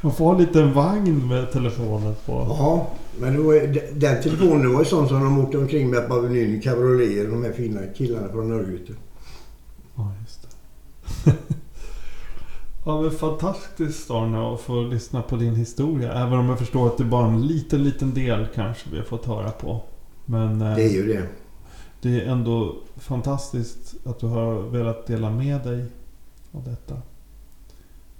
Man 0.00 0.12
får 0.12 0.24
ha 0.24 0.32
en 0.34 0.40
liten 0.40 0.72
vagn 0.72 1.28
med 1.28 1.52
telefonen 1.52 2.14
på. 2.26 2.32
Ja, 2.32 2.90
men 3.18 3.44
var, 3.44 3.54
den 4.00 4.22
telefonen 4.22 4.72
var 4.72 4.78
ju 4.80 4.84
sån 4.84 5.08
som 5.08 5.24
de 5.24 5.38
åkte 5.44 5.58
omkring 5.58 5.90
med 5.90 6.08
på 6.08 6.14
Avenyn 6.14 6.60
Cabriolet. 6.60 7.30
De 7.30 7.44
här 7.44 7.52
fina 7.52 7.80
killarna 7.96 8.28
från 8.28 8.48
Norrgöte. 8.48 8.92
Ja, 9.96 10.12
just 10.20 10.42
det. 10.42 10.48
ja, 12.84 13.00
men 13.00 13.10
fantastiskt 13.10 14.10
Arne 14.10 14.54
att 14.54 14.60
få 14.60 14.82
lyssna 14.82 15.22
på 15.22 15.36
din 15.36 15.54
historia. 15.54 16.12
Även 16.12 16.38
om 16.38 16.48
jag 16.48 16.58
förstår 16.58 16.86
att 16.86 16.98
det 16.98 17.04
är 17.04 17.08
bara 17.08 17.26
en 17.26 17.46
liten, 17.46 17.84
liten 17.84 18.14
del 18.14 18.46
kanske 18.54 18.90
vi 18.90 18.96
har 18.98 19.04
fått 19.04 19.26
höra 19.26 19.50
på. 19.50 19.80
Men 20.24 20.60
eh, 20.60 20.74
Det 20.76 20.82
är 20.82 20.92
ju 20.92 21.06
det. 21.06 21.26
det 22.00 22.20
är 22.20 22.26
ändå 22.32 22.76
fantastiskt 22.96 23.94
att 24.06 24.20
du 24.20 24.26
har 24.26 24.54
velat 24.54 25.06
dela 25.06 25.30
med 25.30 25.62
dig 25.62 25.84
av 26.52 26.64
detta. 26.64 26.96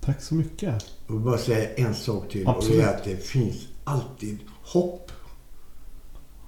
Tack 0.05 0.23
så 0.23 0.35
mycket. 0.35 0.87
Jag 1.07 1.15
vill 1.15 1.25
bara 1.25 1.39
säga 1.39 1.75
en 1.75 1.95
sak 1.95 2.29
till. 2.29 2.47
Och 2.47 2.57
Absolut. 2.57 2.79
det 2.79 2.85
är 2.85 2.97
att 2.97 3.05
det 3.05 3.17
finns 3.17 3.69
alltid 3.85 4.39
hopp. 4.63 5.13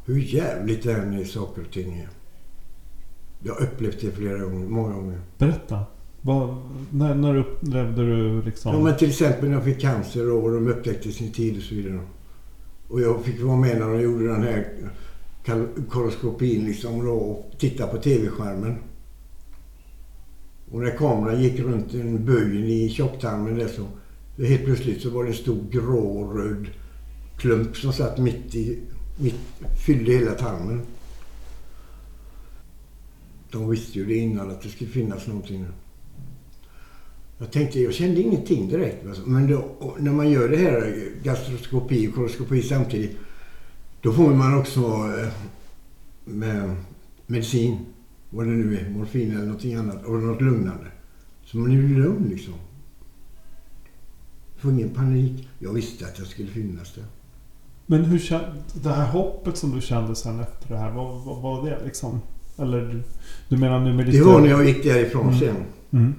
Hur 0.04 0.20
jävligt 0.20 0.82
det 0.82 0.92
än 0.92 1.18
är 1.20 1.24
saker 1.24 1.62
och 1.62 1.72
ting 1.72 1.98
är. 1.98 2.08
Jag 3.42 3.54
har 3.54 3.62
upplevt 3.62 4.00
det 4.00 4.10
flera 4.10 4.38
gånger, 4.38 4.68
många 4.68 4.94
gånger. 4.94 5.20
Berätta. 5.38 5.84
Vad, 6.20 6.56
när, 6.90 7.14
när 7.14 7.36
upplevde 7.36 8.06
du 8.06 8.42
liksom... 8.42 8.74
Ja, 8.74 8.80
men 8.80 8.96
till 8.96 9.08
exempel 9.08 9.48
när 9.48 9.56
jag 9.56 9.64
fick 9.64 9.80
cancer 9.80 10.30
och 10.30 10.50
de 10.50 10.68
upptäckte 10.68 11.12
sin 11.12 11.32
tid 11.32 11.56
och 11.56 11.62
så 11.62 11.74
vidare. 11.74 12.00
Och 12.88 13.00
jag 13.00 13.24
fick 13.24 13.42
vara 13.42 13.56
med 13.56 13.78
när 13.78 13.88
de 13.88 14.00
gjorde 14.00 14.26
den 14.26 14.42
här 14.42 14.68
koloskopin 15.88 16.64
liksom 16.64 17.08
och 17.08 17.50
titta 17.58 17.86
på 17.86 17.98
tv-skärmen. 17.98 18.78
Och 20.70 20.80
när 20.80 20.96
kameran 20.96 21.42
gick 21.42 21.60
runt 21.60 21.94
en 21.94 22.24
böjen 22.24 22.64
i 22.64 22.88
tjocktarmen 22.88 23.58
där 23.58 23.68
så, 23.68 23.86
så 24.36 24.44
helt 24.44 24.64
plötsligt 24.64 25.02
så 25.02 25.10
var 25.10 25.24
det 25.24 25.30
en 25.30 25.36
stor 25.36 25.64
grå 25.70 26.32
röd 26.32 26.66
klump 27.36 27.76
som 27.76 27.92
satt 27.92 28.18
mitt 28.18 28.54
i, 28.54 28.78
mitt, 29.16 29.34
fyllde 29.86 30.12
hela 30.12 30.32
tarmen. 30.32 30.80
De 33.50 33.70
visste 33.70 33.98
ju 33.98 34.06
det 34.06 34.16
innan 34.16 34.50
att 34.50 34.62
det 34.62 34.68
skulle 34.68 34.90
finnas 34.90 35.26
någonting. 35.26 35.66
Jag 37.38 37.50
tänkte, 37.50 37.80
jag 37.80 37.94
kände 37.94 38.20
ingenting 38.20 38.68
direkt. 38.68 39.04
Men 39.26 39.46
då, 39.46 39.94
när 39.98 40.12
man 40.12 40.30
gör 40.30 40.48
det 40.48 40.56
här, 40.56 41.08
gastroskopi 41.22 42.08
och 42.08 42.14
koloskopi 42.14 42.62
samtidigt, 42.62 43.16
då 44.00 44.12
får 44.12 44.34
man 44.34 44.58
också 44.58 44.80
eh, 44.80 45.28
med 46.24 46.76
medicin, 47.26 47.78
vad 48.34 48.46
det 48.46 48.52
nu 48.52 48.78
är, 48.78 48.90
morfin 48.90 49.30
eller 49.30 49.44
någonting 49.44 49.74
annat, 49.74 50.04
och 50.04 50.12
något 50.22 50.40
lugnande. 50.42 50.86
Så 51.44 51.56
man 51.56 51.70
är 51.70 51.74
ju 51.74 52.02
lugn 52.02 52.28
liksom. 52.28 52.54
Får 54.56 54.72
ingen 54.72 54.90
panik. 54.90 55.48
Jag 55.58 55.72
visste 55.72 56.04
att 56.04 56.18
jag 56.18 56.26
skulle 56.26 56.48
finnas 56.48 56.94
där. 56.94 57.04
Men 57.86 58.04
hur 58.04 58.30
det 58.82 58.88
här 58.88 59.06
hoppet 59.06 59.56
som 59.56 59.74
du 59.74 59.80
kände 59.80 60.14
sen 60.14 60.40
efter 60.40 60.68
det 60.68 60.76
här, 60.76 60.90
vad, 60.90 61.24
vad 61.24 61.42
var 61.42 61.70
det 61.70 61.84
liksom? 61.84 62.20
Eller 62.58 62.80
du, 62.80 63.02
du 63.48 63.56
menar 63.56 63.80
nu 63.80 63.92
med 63.92 64.06
Det 64.06 64.12
lite... 64.12 64.24
var 64.24 64.40
när 64.40 64.48
jag 64.48 64.66
gick 64.66 64.84
därifrån 64.84 65.26
Mm. 65.26 65.38
sen. 65.38 65.56
Mm. 65.90 66.14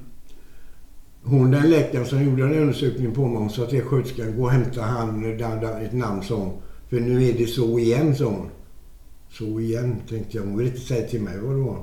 Hon, 1.24 1.52
den 1.52 1.70
läkaren 1.70 2.06
som 2.06 2.24
gjorde 2.24 2.48
den 2.50 2.62
undersökningen 2.62 3.14
på 3.14 3.28
mig, 3.28 3.38
hon 3.38 3.50
sa 3.50 3.66
till 3.66 3.82
sköterskan, 3.82 4.36
gå 4.36 4.44
och 4.44 4.52
hämta 4.52 4.82
han, 4.82 5.22
där, 5.22 5.38
där, 5.38 5.82
ett 5.82 5.94
namn 5.94 6.22
hon. 6.30 6.52
För 6.90 7.00
nu 7.00 7.24
är 7.30 7.34
det 7.34 7.48
så 7.48 7.80
igen, 7.80 8.16
sa 8.16 8.26
hon. 8.26 8.50
Så 9.30 9.60
igen, 9.60 9.96
tänkte 10.10 10.38
jag. 10.38 10.44
Hon 10.44 10.58
vill 10.58 10.68
inte 10.68 10.80
säga 10.80 11.08
till 11.08 11.22
mig 11.22 11.40
vad 11.40 11.56
det 11.56 11.62
var. 11.62 11.80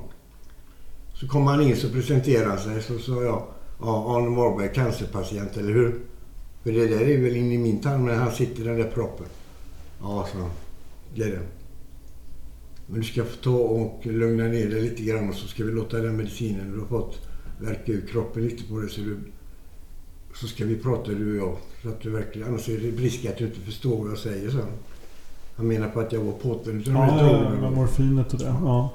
Så 1.13 1.27
kom 1.27 1.47
han 1.47 1.61
in 1.61 1.75
så 1.75 1.89
presenterade 1.89 2.49
han 2.49 2.59
sig. 2.59 2.81
Så 2.81 2.99
sa 2.99 3.23
jag, 3.23 3.47
ja, 3.79 4.17
Arne 4.17 4.29
Morberg, 4.29 4.73
cancerpatient, 4.73 5.57
eller 5.57 5.73
hur? 5.73 5.99
För 6.63 6.71
det 6.71 6.87
där 6.87 7.01
är 7.01 7.21
väl 7.21 7.35
inne 7.35 7.53
i 7.53 7.57
min 7.57 7.81
tarm 7.81 8.05
när 8.05 8.15
han 8.15 8.31
sitter 8.31 8.61
i 8.61 8.65
den 8.65 8.77
där 8.77 8.91
proppen. 8.91 9.25
Ja, 10.01 10.27
han. 10.33 10.49
Det 11.15 11.23
är 11.23 11.31
det. 11.31 11.39
Men 12.87 12.99
du 12.99 13.07
ska 13.07 13.23
få 13.23 13.35
ta 13.43 13.57
och 13.57 14.05
lugna 14.05 14.43
ner 14.43 14.69
dig 14.69 14.81
lite 14.81 15.03
grann 15.03 15.29
och 15.29 15.35
så 15.35 15.47
ska 15.47 15.63
vi 15.63 15.71
låta 15.71 15.97
den 15.97 16.17
medicinen 16.17 16.71
du 16.71 16.79
har 16.79 16.87
fått 16.87 17.27
verka 17.61 17.91
ur 17.91 18.07
kroppen 18.07 18.43
lite 18.43 18.63
på 18.63 18.79
dig 18.79 18.89
så 18.89 19.01
du... 19.01 19.17
Så 20.35 20.47
ska 20.47 20.65
vi 20.65 20.75
prata 20.77 21.11
du 21.11 21.41
och 21.41 21.47
jag. 21.47 21.57
Så 21.83 21.89
att 21.89 22.01
du 22.01 22.09
verkligen... 22.09 22.47
Annars 22.47 22.69
är 22.69 22.77
det 22.77 22.87
risk 22.87 23.25
att 23.25 23.37
du 23.37 23.45
inte 23.45 23.59
förstår 23.59 23.97
vad 23.97 24.11
jag 24.11 24.17
säger 24.17 24.51
sen. 24.51 24.67
Han 25.55 25.67
menar 25.67 25.89
på 25.89 25.99
att 25.99 26.11
jag 26.11 26.21
var 26.21 26.31
påtänd 26.31 26.81
utav 26.81 26.93
Ja, 26.93 27.31
ja, 27.31 27.49
med 27.61 27.71
morfinet 27.71 28.33
och 28.33 28.39
det. 28.39 28.45
Ja. 28.45 28.93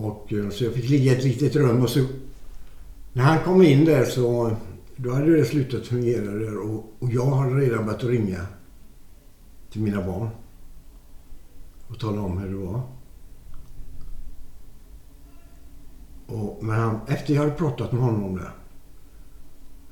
Och 0.00 0.32
eh, 0.32 0.50
så 0.50 0.64
jag 0.64 0.72
fick 0.72 0.88
ligga 0.88 1.12
i 1.12 1.16
ett 1.16 1.24
litet 1.24 1.56
rum 1.56 1.82
och 1.82 1.90
så... 1.90 2.06
När 3.12 3.22
han 3.22 3.44
kom 3.44 3.62
in 3.62 3.84
där 3.84 4.04
så... 4.04 4.56
Då 4.96 5.10
hade 5.10 5.36
det 5.36 5.44
slutat 5.44 5.86
fungera 5.86 6.30
där 6.30 6.58
och, 6.58 6.92
och 6.98 7.10
jag 7.10 7.26
hade 7.26 7.54
redan 7.54 7.86
börjat 7.86 8.04
ringa 8.04 8.46
till 9.70 9.82
mina 9.82 10.06
barn. 10.06 10.28
Och 11.88 11.98
tala 11.98 12.20
om 12.20 12.38
hur 12.38 12.48
det 12.48 12.66
var. 12.66 12.82
Och, 16.26 16.64
men 16.64 16.80
han, 16.80 17.00
efter 17.06 17.34
jag 17.34 17.42
hade 17.42 17.54
pratat 17.54 17.92
med 17.92 18.02
honom 18.02 18.24
om 18.24 18.36
det. 18.36 18.50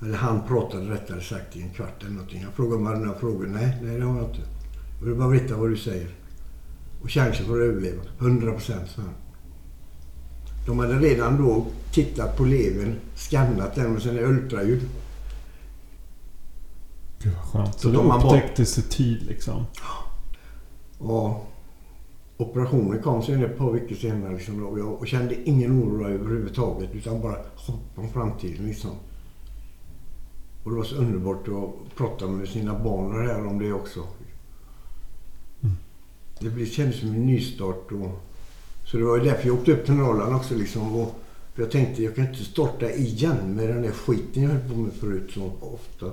Eller 0.02 0.16
han 0.16 0.46
pratade 0.46 0.90
rättare 0.90 1.20
sagt 1.20 1.56
i 1.56 1.62
en 1.62 1.70
kvart 1.70 2.02
eller 2.02 2.12
någonting. 2.12 2.42
Jag 2.42 2.52
frågade 2.52 2.76
om 2.76 2.82
jag 2.82 2.92
hade 2.92 3.04
några 3.04 3.18
frågor. 3.18 3.46
Nej, 3.46 3.78
nej 3.82 3.98
det 3.98 4.04
har 4.04 4.16
jag 4.16 4.28
inte. 4.28 4.40
Jag 5.00 5.06
vill 5.06 5.16
bara 5.16 5.28
veta 5.28 5.56
vad 5.56 5.70
du 5.70 5.76
säger. 5.76 6.14
Och 7.02 7.10
chansen 7.10 7.46
för 7.46 7.52
att 7.52 7.68
överleva. 7.68 8.02
100 8.18 8.52
procent, 8.52 8.90
sa 8.90 9.02
han. 9.02 9.14
De 10.66 10.78
hade 10.78 10.98
redan 10.98 11.42
då 11.42 11.66
tittat 11.92 12.36
på 12.36 12.44
levern, 12.44 12.94
skannat 13.14 13.74
den 13.74 13.92
med 13.92 14.02
sina 14.02 14.20
ultraljud. 14.20 14.88
Gud 17.22 17.32
vad 17.34 17.44
skönt. 17.44 17.74
Så 17.74 17.80
Så 17.80 17.88
de 17.88 18.10
upptäcktes 18.10 18.78
i 18.78 18.82
tid 18.82 19.22
liksom. 19.22 19.64
Och 20.98 21.46
operationen 22.36 23.02
kom 23.02 23.22
sen 23.22 23.44
ett 23.44 23.58
par 23.58 23.70
veckor 23.72 23.94
senare 23.96 24.32
liksom 24.34 24.66
och 24.66 24.78
jag 24.78 25.08
kände 25.08 25.48
ingen 25.48 25.82
oro 25.82 26.06
överhuvudtaget 26.06 26.90
utan 26.94 27.20
bara 27.20 27.36
hopp 27.56 27.80
om 27.94 28.08
framtiden 28.08 28.66
liksom. 28.66 28.90
Och 30.64 30.70
det 30.70 30.76
var 30.76 30.84
så 30.84 30.96
underbart 30.96 31.48
att 31.48 31.96
prata 31.96 32.26
med 32.26 32.48
sina 32.48 32.78
barn 32.78 33.26
här 33.26 33.46
om 33.46 33.58
det 33.58 33.72
också. 33.72 34.00
Mm. 35.60 35.76
Det 36.40 36.50
blev- 36.50 36.66
kändes 36.66 37.00
som 37.00 37.08
en 37.08 37.26
nystart. 37.26 37.92
Och, 37.92 38.20
så 38.84 38.96
det 38.96 39.04
var 39.04 39.16
ju 39.16 39.24
därför 39.24 39.46
jag 39.46 39.58
åkte 39.58 39.72
upp 39.72 39.84
till 39.84 39.94
Norrland 39.94 40.34
också 40.34 40.54
liksom. 40.54 41.00
Och, 41.00 41.14
för 41.54 41.62
jag 41.62 41.70
tänkte 41.70 42.02
jag 42.02 42.14
kan 42.14 42.26
inte 42.26 42.44
starta 42.44 42.90
igen 42.90 43.54
med 43.54 43.68
den 43.68 43.82
där 43.82 43.92
skiten 43.92 44.42
jag 44.42 44.50
höll 44.50 44.68
på 44.68 44.76
med 44.76 44.92
förut 44.92 45.30
så 45.34 45.52
ofta. 45.60 46.10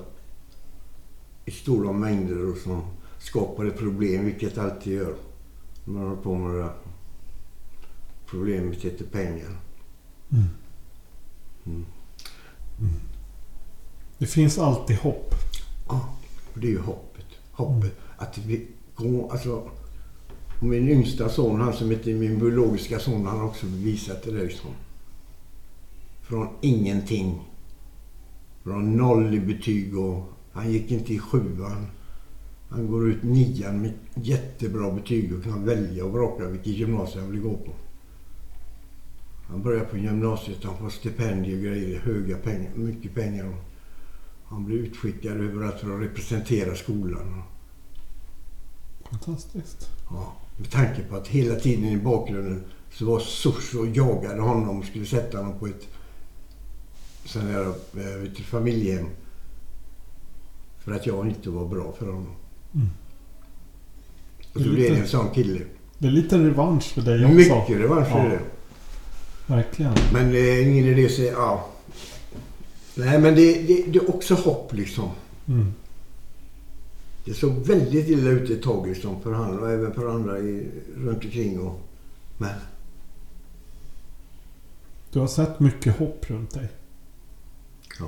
I 1.44 1.50
stora 1.50 1.92
mängder 1.92 2.50
och 2.50 2.56
som 2.56 2.82
skapade 3.18 3.70
problem, 3.70 4.24
vilket 4.24 4.54
det 4.54 4.62
alltid 4.62 4.92
gör. 4.92 5.14
När 5.84 5.94
man 5.94 6.02
håller 6.02 6.22
på 6.22 6.34
med 6.34 6.54
det 6.54 6.58
där. 6.58 6.72
Problemet 8.26 8.82
heter 8.82 9.04
pengar. 9.04 9.56
Mm. 10.32 10.44
Mm. 11.66 11.84
Det 14.18 14.26
finns 14.26 14.58
alltid 14.58 14.96
hopp. 14.96 15.34
Ja, 15.88 16.14
och 16.54 16.60
det 16.60 16.66
är 16.66 16.70
ju 16.70 16.80
hoppet. 16.80 17.26
Hoppet. 17.52 17.92
Att 18.16 18.38
vi 18.38 18.66
går, 18.94 19.32
alltså. 19.32 19.70
Och 20.60 20.66
min 20.66 20.88
yngsta 20.88 21.28
son, 21.28 21.60
han 21.60 21.72
som 21.72 21.90
heter 21.90 22.14
min 22.14 22.38
biologiska 22.38 22.98
son, 22.98 23.26
han 23.26 23.38
har 23.38 23.46
också 23.46 23.66
bevisat 23.66 24.22
det 24.22 24.30
där 24.30 24.44
liksom. 24.44 24.70
Från 26.22 26.48
ingenting. 26.60 27.40
Från 28.62 28.96
noll 28.96 29.34
i 29.34 29.40
betyg 29.40 29.98
och 29.98 30.24
han 30.52 30.72
gick 30.72 30.90
inte 30.90 31.14
i 31.14 31.18
sjuan. 31.18 31.86
Han 32.68 32.90
går 32.90 33.08
ut 33.10 33.22
nian 33.22 33.82
med 33.82 33.92
jättebra 34.14 34.90
betyg 34.90 35.34
och 35.34 35.44
kan 35.44 35.64
välja 35.64 36.04
och 36.04 36.12
vraka 36.12 36.46
vilket 36.46 36.72
gymnasium 36.72 37.24
han 37.24 37.32
vill 37.32 37.40
gå 37.40 37.56
på. 37.56 37.72
Han 39.48 39.62
börjar 39.62 39.84
på 39.84 39.98
gymnasiet, 39.98 40.64
han 40.64 40.78
får 40.78 40.90
stipendier 40.90 41.56
och 41.56 41.62
grejer, 41.62 42.00
höga 42.00 42.36
pengar, 42.36 42.70
mycket 42.74 43.14
pengar. 43.14 43.56
Han 44.44 44.64
blir 44.64 44.76
utskickad 44.76 45.40
överallt 45.40 45.80
för 45.80 45.94
att 45.94 46.02
representera 46.02 46.74
skolan. 46.74 47.42
Fantastiskt. 49.10 49.88
Ja, 50.10 50.36
med 50.60 50.70
tanke 50.70 51.02
på 51.02 51.16
att 51.16 51.28
hela 51.28 51.54
tiden 51.54 51.84
i 51.84 51.96
bakgrunden 51.96 52.64
så 52.92 53.04
var 53.06 53.20
SOS 53.20 53.74
och 53.74 53.86
jagade 53.86 54.40
honom 54.40 54.78
och 54.78 54.84
skulle 54.84 55.06
sätta 55.06 55.38
honom 55.38 55.58
på 55.58 55.66
ett 55.66 55.88
sån 57.24 57.46
där, 57.46 57.66
eh, 57.66 58.20
vet 58.22 58.36
du, 58.36 58.42
familjehem. 58.42 59.06
För 60.78 60.92
att 60.92 61.06
jag 61.06 61.26
inte 61.26 61.50
var 61.50 61.68
bra 61.68 61.92
för 61.98 62.06
honom. 62.06 62.26
Mm. 62.74 62.88
Och 64.54 64.60
så 64.60 64.68
är 64.68 64.72
blev 64.72 64.76
det 64.76 64.82
lite- 64.88 65.02
en 65.02 65.08
sån 65.08 65.30
kille. 65.34 65.60
Det 65.98 66.06
är 66.06 66.10
lite 66.12 66.38
revansch 66.38 66.84
för 66.84 67.02
dig 67.02 67.24
också. 67.24 67.34
Mycket 67.36 67.70
revansch 67.82 68.08
för 68.08 68.18
Ja. 68.18 68.24
det. 68.30 68.40
Verkligen. 69.54 69.92
Men 70.12 70.32
det 70.32 70.38
är 70.38 70.62
ingen 70.68 70.84
idé 70.86 71.04
att 71.06 71.12
säga 71.12 71.32
ja. 71.32 71.68
Nej, 72.94 73.20
men 73.20 73.34
det, 73.34 73.62
det, 73.62 73.84
det 73.86 73.98
är 73.98 74.10
också 74.16 74.34
hopp 74.34 74.72
liksom. 74.74 75.10
Mm. 75.48 75.72
Det 77.30 77.36
såg 77.36 77.52
väldigt 77.52 78.08
illa 78.08 78.30
ut 78.30 78.50
ett 78.50 78.62
tag 78.62 78.86
liksom, 78.86 79.20
för 79.22 79.32
han 79.32 79.58
och 79.58 79.70
även 79.70 79.94
för 79.94 80.14
andra 80.14 80.38
i, 80.38 80.68
runt 80.96 81.24
omkring. 81.24 81.60
Och, 81.60 81.80
men 82.38 82.50
Du 85.12 85.18
har 85.18 85.26
sett 85.26 85.60
mycket 85.60 85.98
hopp 85.98 86.30
runt 86.30 86.54
dig. 86.54 86.68
ja. 88.00 88.06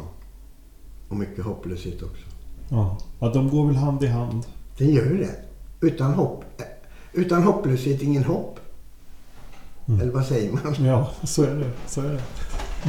Och 1.09 1.17
mycket 1.17 1.45
hopplöshet 1.45 2.03
också. 2.03 2.25
Ja. 2.69 2.99
ja, 3.21 3.29
de 3.33 3.49
går 3.51 3.67
väl 3.67 3.77
hand 3.77 4.03
i 4.03 4.07
hand. 4.07 4.47
Den 4.79 4.89
gör 4.91 5.05
ju 5.05 5.19
det. 5.19 5.37
Utan 5.81 6.15
hopp. 6.15 6.45
Utan 7.13 7.43
hopplöshet, 7.43 8.03
ingen 8.03 8.25
hopp. 8.25 8.61
Mm. 9.87 10.01
Eller 10.01 10.13
vad 10.13 10.27
säger 10.27 10.53
man? 10.53 10.85
Ja, 10.85 11.11
så 11.25 11.43
är 11.43 11.55
det. 11.55 11.71
Så 11.87 12.01
är 12.01 12.13
det. 12.13 12.23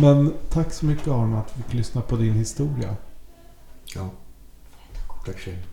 Men 0.01 0.33
tack 0.49 0.73
så 0.73 0.85
mycket 0.85 1.07
Arne 1.07 1.37
att 1.37 1.57
vi 1.57 1.63
fick 1.63 1.73
lyssna 1.73 2.01
på 2.01 2.15
din 2.15 2.33
historia. 2.33 2.95
Ja. 3.95 4.09
Tack 5.25 5.39
själv. 5.39 5.72